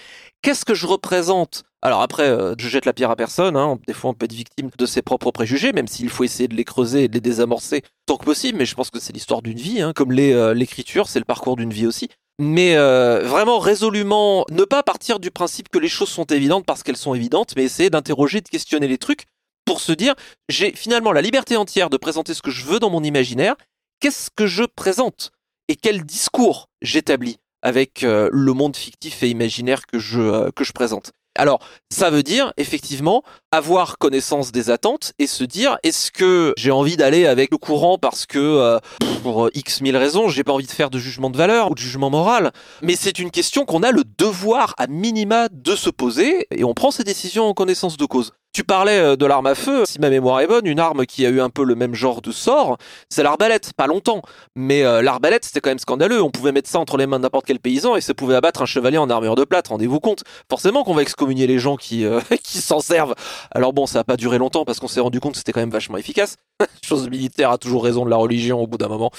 qu'est-ce 0.42 0.66
que 0.66 0.74
je 0.74 0.88
représente? 0.88 1.64
Alors 1.82 2.02
après, 2.02 2.30
euh, 2.30 2.56
je 2.58 2.70
jette 2.70 2.86
la 2.86 2.94
pierre 2.94 3.12
à 3.12 3.16
personne, 3.16 3.58
hein. 3.58 3.78
des 3.88 3.94
fois 3.94 4.12
on 4.12 4.14
peut 4.14 4.26
être 4.26 4.34
victime 4.34 4.70
de 4.78 4.86
ses 4.86 5.02
propres 5.02 5.32
préjugés, 5.32 5.74
même 5.74 5.88
s'il 5.88 6.10
faut 6.10 6.24
essayer 6.24 6.48
de 6.48 6.56
les 6.56 6.64
creuser 6.64 7.04
et 7.04 7.08
de 7.10 7.14
les 7.14 7.22
désamorcer 7.22 7.84
tant 8.06 8.18
que 8.18 8.24
possible, 8.24 8.58
mais 8.58 8.66
je 8.66 8.76
pense 8.76 8.90
que 8.90 9.00
c'est 9.00 9.14
l'histoire 9.14 9.42
d'une 9.42 9.58
vie, 9.58 9.82
hein. 9.82 9.92
comme 9.94 10.18
euh, 10.18 10.54
l'écriture, 10.54 11.10
c'est 11.10 11.20
le 11.20 11.26
parcours 11.26 11.58
d'une 11.58 11.74
vie 11.74 11.86
aussi 11.86 12.10
mais 12.40 12.76
euh, 12.76 13.22
vraiment 13.26 13.60
résolument 13.60 14.46
ne 14.50 14.64
pas 14.64 14.84
partir 14.84 15.20
du 15.20 15.32
principe 15.32 15.70
que 15.70 15.78
les 15.78 15.88
choses 15.88 16.10
sont 16.10 16.26
évidentes 16.26 16.66
parce 16.66 16.84
qu'elles 16.84 16.98
sont 16.98 17.14
évidentes, 17.14 17.54
mais 17.56 17.64
essayer 17.64 17.90
d'interroger, 17.90 18.42
de 18.42 18.50
questionner 18.50 18.88
les 18.88 18.98
trucs 18.98 19.26
pour 19.66 19.80
se 19.80 19.92
dire 19.92 20.16
j'ai 20.50 20.74
finalement 20.74 21.12
la 21.12 21.22
liberté 21.22 21.58
entière 21.58 21.90
de 21.90 21.98
présenter 21.98 22.34
ce 22.34 22.42
que 22.42 22.52
je 22.52 22.66
veux 22.66 22.80
dans 22.80 22.90
mon 22.90 23.04
imaginaire. 23.04 23.56
Qu'est-ce 24.00 24.30
que 24.36 24.48
je 24.48 24.64
présente? 24.64 25.32
Et 25.68 25.76
quel 25.76 26.04
discours 26.06 26.70
j'établis 26.82 27.40
avec 27.62 28.04
euh, 28.04 28.30
le 28.32 28.54
monde 28.54 28.76
fictif 28.76 29.24
et 29.24 29.30
imaginaire 29.30 29.86
que 29.88 29.98
je, 29.98 30.20
euh, 30.20 30.52
que 30.52 30.64
je 30.64 30.74
présente. 30.74 31.14
Alors, 31.36 31.66
ça 31.90 32.12
veut 32.12 32.22
dire 32.22 32.54
effectivement 32.58 33.24
avoir 33.52 33.98
connaissance 33.98 34.52
des 34.52 34.70
attentes 34.70 35.14
et 35.18 35.26
se 35.26 35.44
dire 35.44 35.78
est-ce 35.82 36.12
que 36.12 36.54
j'ai 36.58 36.70
envie 36.70 36.96
d'aller 36.96 37.26
avec 37.26 37.50
le 37.50 37.58
courant 37.58 37.98
parce 37.98 38.28
que 38.28 38.38
euh, 38.38 38.80
pour 39.24 39.50
X 39.56 39.82
mille 39.82 39.98
raisons, 39.98 40.28
j'ai 40.28 40.44
pas 40.44 40.54
envie 40.54 40.68
de 40.68 40.72
faire 40.72 40.92
de 40.92 41.00
jugement 41.00 41.32
de 41.32 41.38
valeur 41.38 41.72
ou 41.72 41.74
de 41.74 41.80
jugement 41.80 42.12
moral, 42.12 42.52
mais 42.84 42.96
c'est 42.96 43.18
une 43.18 43.32
question 43.32 43.66
qu'on 43.66 43.82
a 43.82 43.92
le 43.92 44.04
devoir 44.18 44.76
à 44.78 44.86
minima 44.86 45.48
de 45.50 45.76
se 45.76 45.90
poser 45.90 46.46
et 46.52 46.64
on 46.64 46.76
prend 46.76 46.92
ses 46.92 47.04
décisions 47.04 47.46
en 47.46 47.54
connaissance 47.56 47.98
de 47.98 48.06
cause. 48.06 48.34
Tu 48.54 48.64
parlais 48.64 49.00
euh, 49.00 49.16
de 49.16 49.26
l'arme 49.26 49.48
à 49.48 49.56
feu, 49.56 49.84
si 49.84 50.00
ma 50.00 50.12
mémoire 50.12 50.40
est 50.42 50.46
bonne, 50.46 50.68
une 50.68 50.80
arme 50.80 51.08
qui 51.08 51.26
a 51.26 51.30
eu 51.30 51.42
un 51.42 51.50
peu 51.50 51.64
le 51.64 51.74
même 51.74 51.96
genre 51.96 52.22
de 52.22 52.32
sort, 52.32 52.78
c'est 53.10 53.24
l'arbalète, 53.24 53.74
pas 53.74 53.88
longtemps. 53.88 54.22
Mais 54.56 54.84
euh, 54.84 55.02
l'arbalète, 55.02 55.44
c'était 55.44 55.60
quand 55.60 55.72
même 55.72 55.80
scandaleux. 55.80 56.22
On 56.22 56.30
pouvait 56.30 56.52
mettre 56.52 56.70
ça 56.70 56.78
entre 56.78 56.98
les 56.98 57.08
mains 57.08 57.18
de 57.18 57.24
n'importe 57.24 57.48
quel 57.48 57.60
paysan 57.60 57.96
et 57.96 58.02
ça 58.02 58.14
pouvait 58.14 58.36
abattre 58.36 58.62
un 58.62 58.68
chevalier 58.68 59.00
en 59.00 59.10
armure 59.10 59.34
de 59.34 59.44
plate, 59.44 59.70
rendez-vous 59.70 60.00
compte. 60.00 60.24
Forcément 60.52 60.84
qu'on 60.84 60.94
va 60.94 61.02
excommunier 61.02 61.48
les 61.48 61.58
gens 61.58 61.78
qui, 61.78 62.06
euh, 62.06 62.22
qui 62.44 62.60
s'en 62.60 62.80
servent. 62.80 63.16
Alors 63.50 63.74
bon, 63.74 63.88
ça 63.88 63.98
n'a 63.98 64.04
pas 64.04 64.18
duré 64.18 64.38
longtemps 64.38 64.66
parce 64.66 64.80
qu'on 64.80 64.88
s'est 64.88 65.00
rendu 65.00 65.20
compte 65.20 65.32
que 65.32 65.40
c'était 65.40 65.52
quand 65.52 65.62
même 65.62 65.72
vachement 65.72 65.98
efficace. 65.98 66.36
Chose 66.86 67.10
militaire 67.10 67.50
a 67.50 67.58
toujours 67.58 67.84
raison 67.84 68.06
de 68.06 68.12
la 68.12 68.18
religion 68.18 68.62
au 68.62 68.68
bout 68.68 68.78
d'un 68.78 68.88
moment. 68.88 69.10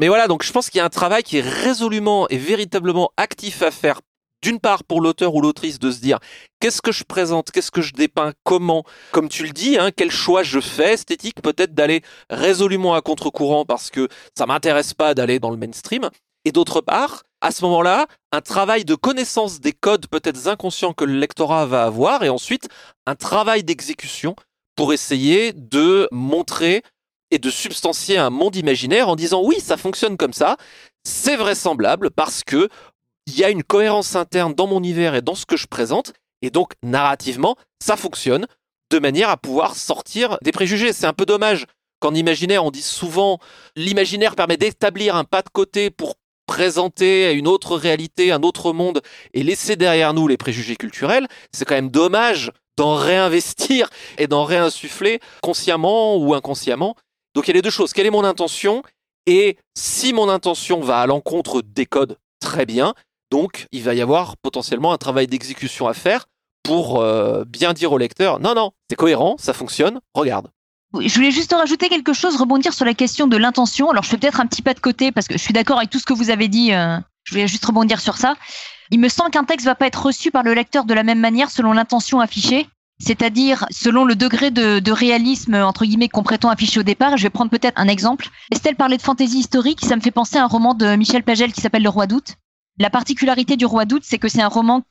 Mais 0.00 0.08
voilà, 0.08 0.26
donc 0.26 0.42
je 0.42 0.50
pense 0.50 0.68
qu'il 0.68 0.78
y 0.78 0.82
a 0.82 0.84
un 0.84 0.88
travail 0.88 1.22
qui 1.22 1.38
est 1.38 1.48
résolument 1.48 2.28
et 2.28 2.38
véritablement 2.38 3.12
actif 3.18 3.62
à 3.62 3.70
faire 3.70 4.00
d'une 4.42 4.60
part 4.60 4.84
pour 4.84 5.00
l'auteur 5.00 5.34
ou 5.34 5.40
l'autrice 5.40 5.78
de 5.78 5.90
se 5.90 6.00
dire 6.00 6.18
qu'est-ce 6.60 6.82
que 6.82 6.92
je 6.92 7.04
présente, 7.04 7.50
qu'est-ce 7.50 7.70
que 7.70 7.82
je 7.82 7.92
dépeins, 7.92 8.32
comment, 8.42 8.84
comme 9.12 9.28
tu 9.28 9.44
le 9.44 9.52
dis, 9.52 9.78
hein, 9.78 9.90
quel 9.94 10.10
choix 10.10 10.42
je 10.42 10.60
fais, 10.60 10.94
esthétique, 10.94 11.40
peut-être 11.42 11.74
d'aller 11.74 12.02
résolument 12.30 12.94
à 12.94 13.00
contre-courant 13.00 13.64
parce 13.64 13.90
que 13.90 14.08
ça 14.36 14.46
m'intéresse 14.46 14.94
pas 14.94 15.14
d'aller 15.14 15.38
dans 15.38 15.50
le 15.50 15.56
mainstream. 15.56 16.10
Et 16.44 16.52
d'autre 16.52 16.80
part, 16.80 17.22
à 17.40 17.50
ce 17.50 17.64
moment-là, 17.64 18.06
un 18.32 18.40
travail 18.40 18.84
de 18.84 18.94
connaissance 18.94 19.60
des 19.60 19.72
codes 19.72 20.06
peut-être 20.08 20.48
inconscients 20.48 20.92
que 20.92 21.04
le 21.04 21.18
lectorat 21.18 21.66
va 21.66 21.84
avoir 21.84 22.22
et 22.22 22.28
ensuite 22.28 22.68
un 23.06 23.14
travail 23.14 23.64
d'exécution 23.64 24.36
pour 24.76 24.92
essayer 24.92 25.52
de 25.52 26.08
montrer 26.10 26.82
et 27.30 27.38
de 27.38 27.50
substancier 27.50 28.16
un 28.16 28.30
monde 28.30 28.56
imaginaire 28.56 29.08
en 29.08 29.16
disant 29.16 29.42
oui, 29.42 29.60
ça 29.60 29.76
fonctionne 29.76 30.16
comme 30.16 30.32
ça, 30.32 30.56
c'est 31.04 31.36
vraisemblable 31.36 32.10
parce 32.10 32.44
que 32.44 32.68
il 33.26 33.38
y 33.38 33.44
a 33.44 33.50
une 33.50 33.62
cohérence 33.62 34.16
interne 34.16 34.54
dans 34.54 34.66
mon 34.66 34.78
univers 34.78 35.14
et 35.14 35.22
dans 35.22 35.34
ce 35.34 35.46
que 35.46 35.56
je 35.56 35.66
présente, 35.66 36.12
et 36.42 36.50
donc 36.50 36.72
narrativement, 36.82 37.56
ça 37.82 37.96
fonctionne 37.96 38.46
de 38.90 38.98
manière 38.98 39.30
à 39.30 39.36
pouvoir 39.36 39.76
sortir 39.76 40.38
des 40.42 40.52
préjugés. 40.52 40.92
C'est 40.92 41.06
un 41.06 41.12
peu 41.12 41.26
dommage 41.26 41.66
qu'en 42.00 42.14
imaginaire, 42.14 42.64
on 42.64 42.70
dit 42.70 42.82
souvent 42.82 43.38
l'imaginaire 43.76 44.36
permet 44.36 44.56
d'établir 44.56 45.16
un 45.16 45.24
pas 45.24 45.42
de 45.42 45.48
côté 45.48 45.90
pour 45.90 46.16
présenter 46.46 47.32
une 47.32 47.48
autre 47.48 47.76
réalité, 47.76 48.30
un 48.30 48.42
autre 48.42 48.72
monde 48.72 49.00
et 49.32 49.42
laisser 49.42 49.76
derrière 49.76 50.12
nous 50.12 50.28
les 50.28 50.36
préjugés 50.36 50.76
culturels. 50.76 51.26
C'est 51.52 51.64
quand 51.64 51.74
même 51.74 51.90
dommage 51.90 52.52
d'en 52.76 52.96
réinvestir 52.96 53.88
et 54.18 54.26
d'en 54.26 54.44
réinsuffler 54.44 55.20
consciemment 55.42 56.16
ou 56.16 56.34
inconsciemment. 56.34 56.96
Donc 57.34 57.46
il 57.46 57.50
y 57.50 57.52
a 57.52 57.54
les 57.54 57.62
deux 57.62 57.70
choses. 57.70 57.92
Quelle 57.92 58.06
est 58.06 58.10
mon 58.10 58.24
intention? 58.24 58.82
Et 59.26 59.56
si 59.74 60.12
mon 60.12 60.28
intention 60.28 60.80
va 60.80 61.00
à 61.00 61.06
l'encontre 61.06 61.62
des 61.62 61.86
codes, 61.86 62.18
très 62.40 62.66
bien. 62.66 62.94
Donc, 63.34 63.66
il 63.72 63.82
va 63.82 63.94
y 63.94 64.00
avoir 64.00 64.36
potentiellement 64.36 64.92
un 64.92 64.96
travail 64.96 65.26
d'exécution 65.26 65.88
à 65.88 65.92
faire 65.92 66.26
pour 66.62 67.00
euh, 67.00 67.42
bien 67.44 67.72
dire 67.72 67.90
au 67.90 67.98
lecteur, 67.98 68.38
non, 68.38 68.54
non, 68.54 68.70
c'est 68.88 68.94
cohérent, 68.94 69.34
ça 69.40 69.52
fonctionne, 69.52 69.98
regarde. 70.14 70.50
Je 71.00 71.12
voulais 71.16 71.32
juste 71.32 71.52
rajouter 71.52 71.88
quelque 71.88 72.12
chose, 72.12 72.36
rebondir 72.36 72.72
sur 72.72 72.84
la 72.84 72.94
question 72.94 73.26
de 73.26 73.36
l'intention. 73.36 73.90
Alors, 73.90 74.04
je 74.04 74.08
fais 74.08 74.18
peut-être 74.18 74.40
un 74.40 74.46
petit 74.46 74.62
pas 74.62 74.72
de 74.72 74.78
côté 74.78 75.10
parce 75.10 75.26
que 75.26 75.36
je 75.36 75.42
suis 75.42 75.52
d'accord 75.52 75.78
avec 75.78 75.90
tout 75.90 75.98
ce 75.98 76.04
que 76.04 76.12
vous 76.12 76.30
avez 76.30 76.46
dit. 76.46 76.72
Euh, 76.72 76.96
je 77.24 77.32
voulais 77.32 77.48
juste 77.48 77.64
rebondir 77.64 77.98
sur 77.98 78.18
ça. 78.18 78.36
Il 78.92 79.00
me 79.00 79.08
semble 79.08 79.32
qu'un 79.32 79.42
texte 79.42 79.66
va 79.66 79.74
pas 79.74 79.88
être 79.88 80.06
reçu 80.06 80.30
par 80.30 80.44
le 80.44 80.54
lecteur 80.54 80.84
de 80.84 80.94
la 80.94 81.02
même 81.02 81.18
manière 81.18 81.50
selon 81.50 81.72
l'intention 81.72 82.20
affichée, 82.20 82.68
c'est-à-dire 83.00 83.66
selon 83.72 84.04
le 84.04 84.14
degré 84.14 84.52
de, 84.52 84.78
de, 84.78 84.92
réalisme 84.92 85.56
entre 85.56 85.86
guillemets 85.86 86.08
qu'on 86.08 86.22
prétend 86.22 86.50
afficher 86.50 86.78
au 86.78 86.84
départ. 86.84 87.16
Je 87.16 87.24
vais 87.24 87.30
prendre 87.30 87.50
peut-être 87.50 87.80
un 87.80 87.88
exemple. 87.88 88.28
Estelle 88.52 88.76
parlait 88.76 88.96
de 88.96 89.02
fantaisie 89.02 89.40
historique, 89.40 89.84
ça 89.84 89.96
me 89.96 90.00
fait 90.00 90.12
penser 90.12 90.36
à 90.36 90.44
un 90.44 90.46
roman 90.46 90.74
de 90.74 90.94
Michel 90.94 91.24
Pagel 91.24 91.52
qui 91.52 91.62
s'appelle 91.62 91.82
Le 91.82 91.88
Roi 91.88 92.06
d'août. 92.06 92.36
La 92.78 92.90
particularité 92.90 93.56
du 93.56 93.66
Roi 93.66 93.84
d'août, 93.84 94.02
c'est 94.04 94.18
que 94.18 94.28
c'est 94.28 94.42
un 94.42 94.48
roman, 94.48 94.82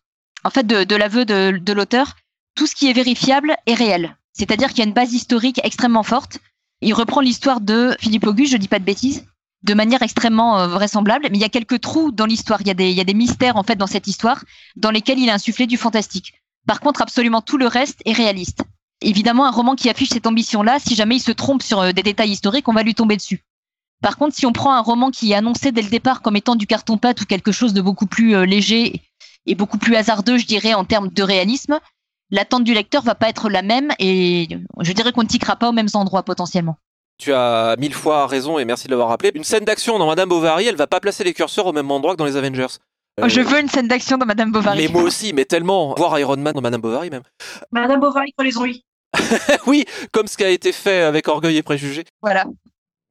en 0.43 0.49
fait, 0.49 0.65
de, 0.65 0.95
l'aveu 0.95 1.25
de, 1.25 1.73
l'auteur, 1.73 2.15
tout 2.55 2.65
ce 2.65 2.75
qui 2.75 2.89
est 2.89 2.93
vérifiable 2.93 3.55
est 3.65 3.73
réel. 3.73 4.15
C'est-à-dire 4.31 4.69
qu'il 4.69 4.79
y 4.79 4.81
a 4.81 4.85
une 4.85 4.93
base 4.93 5.13
historique 5.13 5.59
extrêmement 5.63 6.03
forte. 6.03 6.39
Il 6.81 6.93
reprend 6.93 7.21
l'histoire 7.21 7.61
de 7.61 7.95
Philippe 7.99 8.25
Auguste, 8.25 8.53
je 8.53 8.57
dis 8.57 8.67
pas 8.67 8.79
de 8.79 8.85
bêtises, 8.85 9.25
de 9.63 9.73
manière 9.73 10.01
extrêmement 10.01 10.59
euh, 10.59 10.67
vraisemblable, 10.67 11.27
mais 11.29 11.37
il 11.37 11.41
y 11.41 11.45
a 11.45 11.49
quelques 11.49 11.81
trous 11.81 12.11
dans 12.11 12.25
l'histoire. 12.25 12.61
Il 12.61 12.67
y 12.67 12.71
a 12.71 12.73
des, 12.73 12.89
il 12.89 12.97
y 12.97 13.01
a 13.01 13.05
des 13.05 13.13
mystères 13.13 13.57
en 13.57 13.63
fait 13.63 13.75
dans 13.75 13.87
cette 13.87 14.07
histoire, 14.07 14.43
dans 14.75 14.91
lesquels 14.91 15.19
il 15.19 15.29
a 15.29 15.33
insufflé 15.33 15.67
du 15.67 15.77
fantastique. 15.77 16.33
Par 16.65 16.79
contre, 16.79 17.01
absolument 17.01 17.41
tout 17.41 17.57
le 17.57 17.67
reste 17.67 18.01
est 18.05 18.13
réaliste. 18.13 18.63
Évidemment, 19.01 19.45
un 19.45 19.51
roman 19.51 19.75
qui 19.75 19.89
affiche 19.89 20.09
cette 20.09 20.27
ambition-là, 20.27 20.79
si 20.79 20.95
jamais 20.95 21.17
il 21.17 21.21
se 21.21 21.31
trompe 21.31 21.61
sur 21.61 21.81
euh, 21.81 21.91
des 21.91 22.03
détails 22.03 22.31
historiques, 22.31 22.67
on 22.69 22.73
va 22.73 22.83
lui 22.83 22.95
tomber 22.95 23.17
dessus. 23.17 23.43
Par 24.03 24.17
contre, 24.17 24.35
si 24.35 24.45
on 24.45 24.51
prend 24.51 24.73
un 24.73 24.81
roman 24.81 25.11
qui 25.11 25.31
est 25.31 25.35
annoncé 25.35 25.71
dès 25.71 25.81
le 25.81 25.89
départ 25.89 26.21
comme 26.21 26.35
étant 26.35 26.55
du 26.55 26.67
carton-pâte 26.67 27.21
ou 27.21 27.25
quelque 27.25 27.53
chose 27.53 27.73
de 27.73 27.81
beaucoup 27.81 28.05
plus 28.05 28.35
euh, 28.35 28.45
léger 28.45 29.01
et 29.45 29.55
beaucoup 29.55 29.77
plus 29.77 29.95
hasardeux, 29.95 30.37
je 30.37 30.45
dirais, 30.45 30.73
en 30.73 30.83
termes 30.83 31.07
de 31.07 31.23
réalisme, 31.23 31.79
l'attente 32.29 32.65
du 32.65 32.73
lecteur 32.73 33.01
va 33.01 33.15
pas 33.15 33.29
être 33.29 33.49
la 33.49 33.61
même 33.61 33.93
et 33.99 34.49
je 34.81 34.91
dirais 34.91 35.13
qu'on 35.13 35.23
ne 35.23 35.27
tiquera 35.27 35.55
pas 35.55 35.69
aux 35.69 35.71
mêmes 35.71 35.87
endroits 35.93 36.23
potentiellement. 36.23 36.75
Tu 37.17 37.31
as 37.31 37.77
mille 37.79 37.93
fois 37.93 38.27
raison 38.27 38.59
et 38.59 38.65
merci 38.65 38.87
de 38.87 38.91
l'avoir 38.91 39.07
rappelé. 39.07 39.31
Une 39.35 39.45
scène 39.45 39.63
d'action 39.63 39.97
dans 39.97 40.07
Madame 40.07 40.27
Bovary, 40.27 40.65
elle 40.65 40.75
va 40.75 40.87
pas 40.87 40.99
placer 40.99 41.23
les 41.23 41.33
curseurs 41.33 41.67
au 41.67 41.73
même 41.73 41.89
endroit 41.89 42.13
que 42.13 42.17
dans 42.17 42.25
les 42.25 42.35
Avengers. 42.35 42.75
Euh, 43.21 43.29
je 43.29 43.39
veux 43.39 43.59
une 43.59 43.69
scène 43.69 43.87
d'action 43.87 44.17
dans 44.17 44.25
Madame 44.25 44.51
Bovary. 44.51 44.79
Mais 44.79 44.87
moi 44.91 45.03
aussi, 45.03 45.31
mais 45.31 45.45
tellement. 45.45 45.93
Voir 45.95 46.19
Iron 46.19 46.35
Man 46.35 46.53
dans 46.53 46.61
Madame 46.61 46.81
Bovary 46.81 47.09
même. 47.09 47.23
Madame 47.71 48.01
Bovary 48.01 48.33
pour 48.35 48.43
les 48.43 48.57
ennuis. 48.57 48.83
oui, 49.67 49.85
comme 50.11 50.27
ce 50.27 50.35
qui 50.35 50.43
a 50.43 50.49
été 50.49 50.73
fait 50.73 51.03
avec 51.03 51.29
Orgueil 51.29 51.55
et 51.55 51.63
Préjugés. 51.63 52.03
Voilà. 52.21 52.45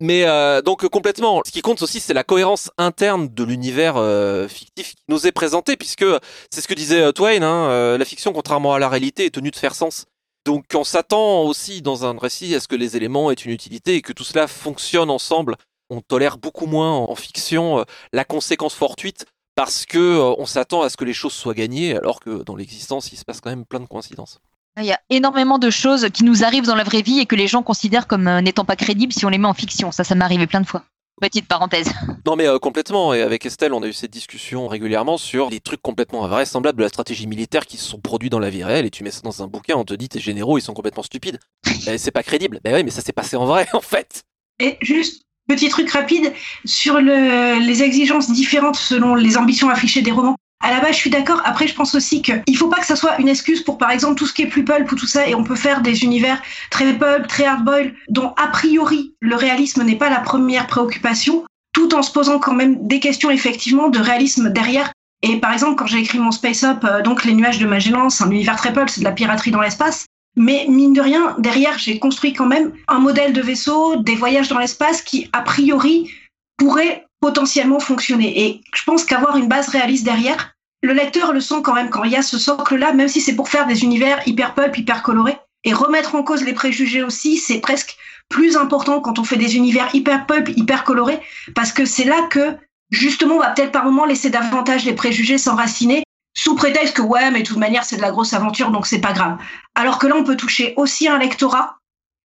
Mais 0.02 0.24
euh, 0.24 0.62
donc 0.62 0.84
complètement, 0.88 1.42
ce 1.46 1.52
qui 1.52 1.62
compte 1.62 1.80
aussi, 1.80 2.00
c'est 2.00 2.12
la 2.12 2.24
cohérence 2.24 2.72
interne 2.76 3.28
de 3.32 3.44
l'univers 3.44 3.96
euh, 3.96 4.48
fictif 4.48 4.96
qui 4.96 5.04
nous 5.06 5.28
est 5.28 5.32
présenté, 5.32 5.76
puisque 5.76 6.04
c'est 6.50 6.60
ce 6.60 6.66
que 6.66 6.74
disait 6.74 7.02
euh, 7.02 7.12
Twain, 7.12 7.40
hein, 7.42 7.96
la 7.96 8.04
fiction, 8.04 8.32
contrairement 8.32 8.74
à 8.74 8.80
la 8.80 8.88
réalité, 8.88 9.26
est 9.26 9.30
tenue 9.30 9.52
de 9.52 9.56
faire 9.56 9.76
sens. 9.76 10.06
Donc 10.44 10.64
on 10.74 10.82
s'attend 10.82 11.42
aussi 11.42 11.82
dans 11.82 12.04
un 12.04 12.18
récit 12.18 12.52
à 12.56 12.58
ce 12.58 12.66
que 12.66 12.74
les 12.74 12.96
éléments 12.96 13.30
aient 13.30 13.34
une 13.34 13.52
utilité 13.52 13.94
et 13.94 14.02
que 14.02 14.12
tout 14.12 14.24
cela 14.24 14.48
fonctionne 14.48 15.08
ensemble. 15.08 15.54
On 15.88 16.00
tolère 16.00 16.36
beaucoup 16.36 16.66
moins 16.66 16.90
en, 16.90 17.14
fiction 17.14 17.84
la 18.12 18.24
conséquence 18.24 18.74
fortuite 18.74 19.26
parce 19.54 19.86
que 19.86 20.18
on 20.36 20.46
s'attend 20.46 20.82
à 20.82 20.90
ce 20.90 20.96
que 20.96 21.04
les 21.04 21.12
choses 21.12 21.32
soient 21.32 21.54
gagnées, 21.54 21.94
alors 21.94 22.18
que 22.18 22.42
dans 22.42 22.56
l'existence, 22.56 23.12
il 23.12 23.18
se 23.18 23.24
passe 23.24 23.40
quand 23.40 23.50
même 23.50 23.66
plein 23.66 23.78
de 23.78 23.86
coïncidences. 23.86 24.40
Il 24.78 24.86
y 24.86 24.92
a 24.92 25.00
énormément 25.10 25.58
de 25.58 25.68
choses 25.68 26.08
qui 26.14 26.24
nous 26.24 26.44
arrivent 26.44 26.64
dans 26.64 26.74
la 26.74 26.84
vraie 26.84 27.02
vie 27.02 27.20
et 27.20 27.26
que 27.26 27.36
les 27.36 27.46
gens 27.46 27.62
considèrent 27.62 28.06
comme 28.06 28.26
euh, 28.26 28.40
n'étant 28.40 28.64
pas 28.64 28.76
crédibles 28.76 29.12
si 29.12 29.26
on 29.26 29.28
les 29.28 29.36
met 29.36 29.46
en 29.46 29.52
fiction. 29.52 29.92
Ça, 29.92 30.02
ça 30.02 30.14
m'est 30.14 30.24
arrivé 30.24 30.46
plein 30.46 30.62
de 30.62 30.66
fois. 30.66 30.82
Petite 31.20 31.46
parenthèse. 31.46 31.92
Non 32.24 32.36
mais 32.36 32.46
euh, 32.46 32.60
complètement, 32.60 33.12
et 33.12 33.20
avec 33.20 33.44
Estelle 33.44 33.72
on 33.72 33.82
a 33.82 33.88
eu 33.88 33.92
cette 33.92 34.12
discussion 34.12 34.68
régulièrement 34.68 35.18
sur 35.18 35.50
les 35.50 35.58
trucs 35.58 35.82
complètement 35.82 36.24
invraisemblables 36.24 36.78
de 36.78 36.84
la 36.84 36.88
stratégie 36.88 37.26
militaire 37.26 37.66
qui 37.66 37.78
se 37.78 37.84
sont 37.84 37.98
produits 37.98 38.30
dans 38.30 38.38
la 38.38 38.48
vie 38.48 38.62
réelle, 38.62 38.86
et 38.86 38.90
tu 38.90 39.02
mets 39.02 39.10
ça 39.10 39.22
dans 39.22 39.42
un 39.42 39.48
bouquin, 39.48 39.74
on 39.74 39.82
te 39.82 39.92
dit 39.92 40.08
tes 40.08 40.20
généraux 40.20 40.56
ils 40.56 40.62
sont 40.62 40.72
complètement 40.72 41.02
stupides. 41.02 41.40
ben, 41.84 41.98
c'est 41.98 42.12
pas 42.12 42.22
crédible. 42.22 42.60
Ben 42.62 42.76
oui 42.76 42.84
mais 42.84 42.92
ça 42.92 43.02
s'est 43.02 43.12
passé 43.12 43.34
en 43.34 43.44
vrai 43.44 43.66
en 43.72 43.80
fait. 43.80 44.22
Et 44.60 44.78
juste, 44.82 45.24
petit 45.48 45.68
truc 45.68 45.90
rapide, 45.90 46.32
sur 46.64 47.00
le, 47.00 47.58
les 47.66 47.82
exigences 47.82 48.30
différentes 48.30 48.76
selon 48.76 49.16
les 49.16 49.36
ambitions 49.36 49.68
affichées 49.68 50.02
des 50.02 50.12
romans 50.12 50.36
à 50.62 50.70
la 50.70 50.80
base, 50.80 50.92
je 50.92 51.00
suis 51.00 51.10
d'accord. 51.10 51.42
Après, 51.44 51.66
je 51.66 51.74
pense 51.74 51.94
aussi 51.94 52.22
qu'il 52.22 52.56
faut 52.56 52.68
pas 52.68 52.78
que 52.78 52.86
ça 52.86 52.96
soit 52.96 53.18
une 53.18 53.28
excuse 53.28 53.62
pour, 53.62 53.78
par 53.78 53.90
exemple, 53.90 54.14
tout 54.14 54.26
ce 54.26 54.32
qui 54.32 54.42
est 54.42 54.46
plus 54.46 54.64
pulp 54.64 54.90
ou 54.90 54.94
tout 54.94 55.06
ça, 55.06 55.26
et 55.26 55.34
on 55.34 55.44
peut 55.44 55.56
faire 55.56 55.82
des 55.82 56.04
univers 56.04 56.40
très 56.70 56.92
pulp, 56.94 57.26
très 57.26 57.44
hardboil, 57.44 57.94
dont 58.08 58.32
a 58.36 58.46
priori 58.48 59.14
le 59.20 59.34
réalisme 59.34 59.82
n'est 59.82 59.96
pas 59.96 60.08
la 60.08 60.20
première 60.20 60.68
préoccupation, 60.68 61.44
tout 61.72 61.94
en 61.94 62.02
se 62.02 62.12
posant 62.12 62.38
quand 62.38 62.54
même 62.54 62.86
des 62.86 63.00
questions 63.00 63.30
effectivement 63.30 63.88
de 63.88 63.98
réalisme 63.98 64.50
derrière. 64.50 64.92
Et 65.22 65.38
par 65.38 65.52
exemple, 65.52 65.76
quand 65.76 65.86
j'ai 65.86 65.98
écrit 65.98 66.18
mon 66.18 66.32
Space 66.32 66.62
Up, 66.64 66.84
euh, 66.84 67.02
donc 67.02 67.24
les 67.24 67.34
nuages 67.34 67.58
de 67.58 67.66
Magellan, 67.66 68.10
c'est 68.10 68.24
un 68.24 68.30
univers 68.30 68.56
très 68.56 68.72
pulp, 68.72 68.88
c'est 68.88 69.00
de 69.00 69.04
la 69.04 69.12
piraterie 69.12 69.50
dans 69.50 69.60
l'espace. 69.60 70.06
Mais 70.36 70.66
mine 70.68 70.94
de 70.94 71.00
rien, 71.00 71.36
derrière, 71.38 71.78
j'ai 71.78 71.98
construit 71.98 72.32
quand 72.32 72.46
même 72.46 72.72
un 72.88 72.98
modèle 72.98 73.32
de 73.32 73.42
vaisseau, 73.42 73.96
des 73.96 74.14
voyages 74.14 74.48
dans 74.48 74.58
l'espace 74.58 75.02
qui, 75.02 75.28
a 75.32 75.42
priori, 75.42 76.10
pourraient 76.56 77.06
potentiellement 77.22 77.78
fonctionner. 77.78 78.44
Et 78.44 78.60
je 78.74 78.82
pense 78.82 79.04
qu'avoir 79.04 79.36
une 79.38 79.48
base 79.48 79.68
réaliste 79.68 80.04
derrière, 80.04 80.52
le 80.82 80.92
lecteur 80.92 81.32
le 81.32 81.40
sent 81.40 81.62
quand 81.62 81.72
même 81.72 81.88
quand 81.88 82.02
il 82.02 82.10
y 82.10 82.16
a 82.16 82.22
ce 82.22 82.36
socle-là, 82.36 82.92
même 82.92 83.08
si 83.08 83.20
c'est 83.20 83.36
pour 83.36 83.48
faire 83.48 83.66
des 83.66 83.84
univers 83.84 84.20
hyper 84.26 84.54
pulp, 84.54 84.76
hyper 84.76 85.04
colorés. 85.04 85.38
Et 85.64 85.72
remettre 85.72 86.16
en 86.16 86.24
cause 86.24 86.42
les 86.42 86.52
préjugés 86.52 87.04
aussi, 87.04 87.36
c'est 87.36 87.60
presque 87.60 87.96
plus 88.28 88.56
important 88.56 89.00
quand 89.00 89.20
on 89.20 89.24
fait 89.24 89.36
des 89.36 89.56
univers 89.56 89.94
hyper 89.94 90.26
pulp, 90.26 90.48
hyper 90.56 90.82
colorés, 90.82 91.20
parce 91.54 91.72
que 91.72 91.84
c'est 91.84 92.04
là 92.04 92.26
que, 92.28 92.56
justement, 92.90 93.36
on 93.36 93.40
va 93.40 93.50
peut-être 93.50 93.70
par 93.70 93.84
moment 93.84 94.04
laisser 94.04 94.28
davantage 94.28 94.84
les 94.84 94.94
préjugés 94.94 95.38
s'enraciner, 95.38 96.02
sous 96.36 96.56
prétexte 96.56 96.96
que 96.96 97.02
ouais, 97.02 97.30
mais 97.30 97.42
de 97.42 97.46
toute 97.46 97.58
manière, 97.58 97.84
c'est 97.84 97.96
de 97.96 98.02
la 98.02 98.10
grosse 98.10 98.32
aventure, 98.32 98.72
donc 98.72 98.88
c'est 98.88 99.00
pas 99.00 99.12
grave. 99.12 99.36
Alors 99.76 99.98
que 100.00 100.08
là, 100.08 100.16
on 100.16 100.24
peut 100.24 100.36
toucher 100.36 100.74
aussi 100.76 101.06
un 101.06 101.18
lectorat 101.18 101.76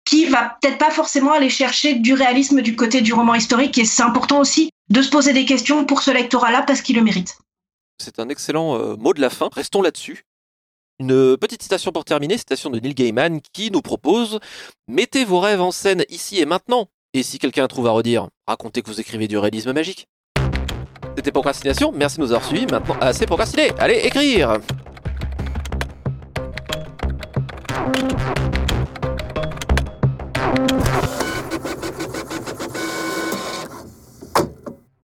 qui 0.04 0.24
va 0.24 0.56
peut-être 0.60 0.78
pas 0.78 0.90
forcément 0.90 1.32
aller 1.32 1.50
chercher 1.50 1.94
du 1.94 2.14
réalisme 2.14 2.62
du 2.62 2.74
côté 2.74 3.02
du 3.02 3.12
roman 3.12 3.36
historique, 3.36 3.78
et 3.78 3.84
c'est 3.84 4.02
important 4.02 4.40
aussi 4.40 4.70
de 4.90 5.02
se 5.02 5.10
poser 5.10 5.32
des 5.32 5.44
questions 5.44 5.84
pour 5.86 6.02
ce 6.02 6.10
lectorat-là 6.10 6.62
parce 6.66 6.82
qu'il 6.82 6.96
le 6.96 7.02
mérite. 7.02 7.38
C'est 7.98 8.18
un 8.18 8.28
excellent 8.28 8.76
euh, 8.76 8.96
mot 8.96 9.14
de 9.14 9.20
la 9.20 9.30
fin. 9.30 9.48
Restons 9.52 9.82
là-dessus. 9.82 10.24
Une 10.98 11.12
euh, 11.12 11.36
petite 11.36 11.62
citation 11.62 11.92
pour 11.92 12.04
terminer, 12.04 12.36
citation 12.36 12.70
de 12.70 12.78
Neil 12.80 12.94
Gaiman 12.94 13.40
qui 13.52 13.70
nous 13.70 13.82
propose 13.82 14.40
Mettez 14.88 15.24
vos 15.24 15.40
rêves 15.40 15.60
en 15.60 15.70
scène 15.70 16.04
ici 16.08 16.38
et 16.38 16.44
maintenant. 16.44 16.88
Et 17.14 17.22
si 17.22 17.38
quelqu'un 17.38 17.66
trouve 17.66 17.86
à 17.86 17.90
redire, 17.90 18.28
racontez 18.46 18.82
que 18.82 18.90
vous 18.90 19.00
écrivez 19.00 19.28
du 19.28 19.38
réalisme 19.38 19.72
magique. 19.72 20.06
C'était 21.16 21.32
Procrastination, 21.32 21.92
merci 21.92 22.16
de 22.16 22.22
nous 22.22 22.32
avoir 22.32 22.46
suivis. 22.46 22.66
Maintenant, 22.66 22.96
ah, 23.00 23.08
assez 23.08 23.26
procrastiné, 23.26 23.72
allez 23.78 23.98
écrire 23.98 24.58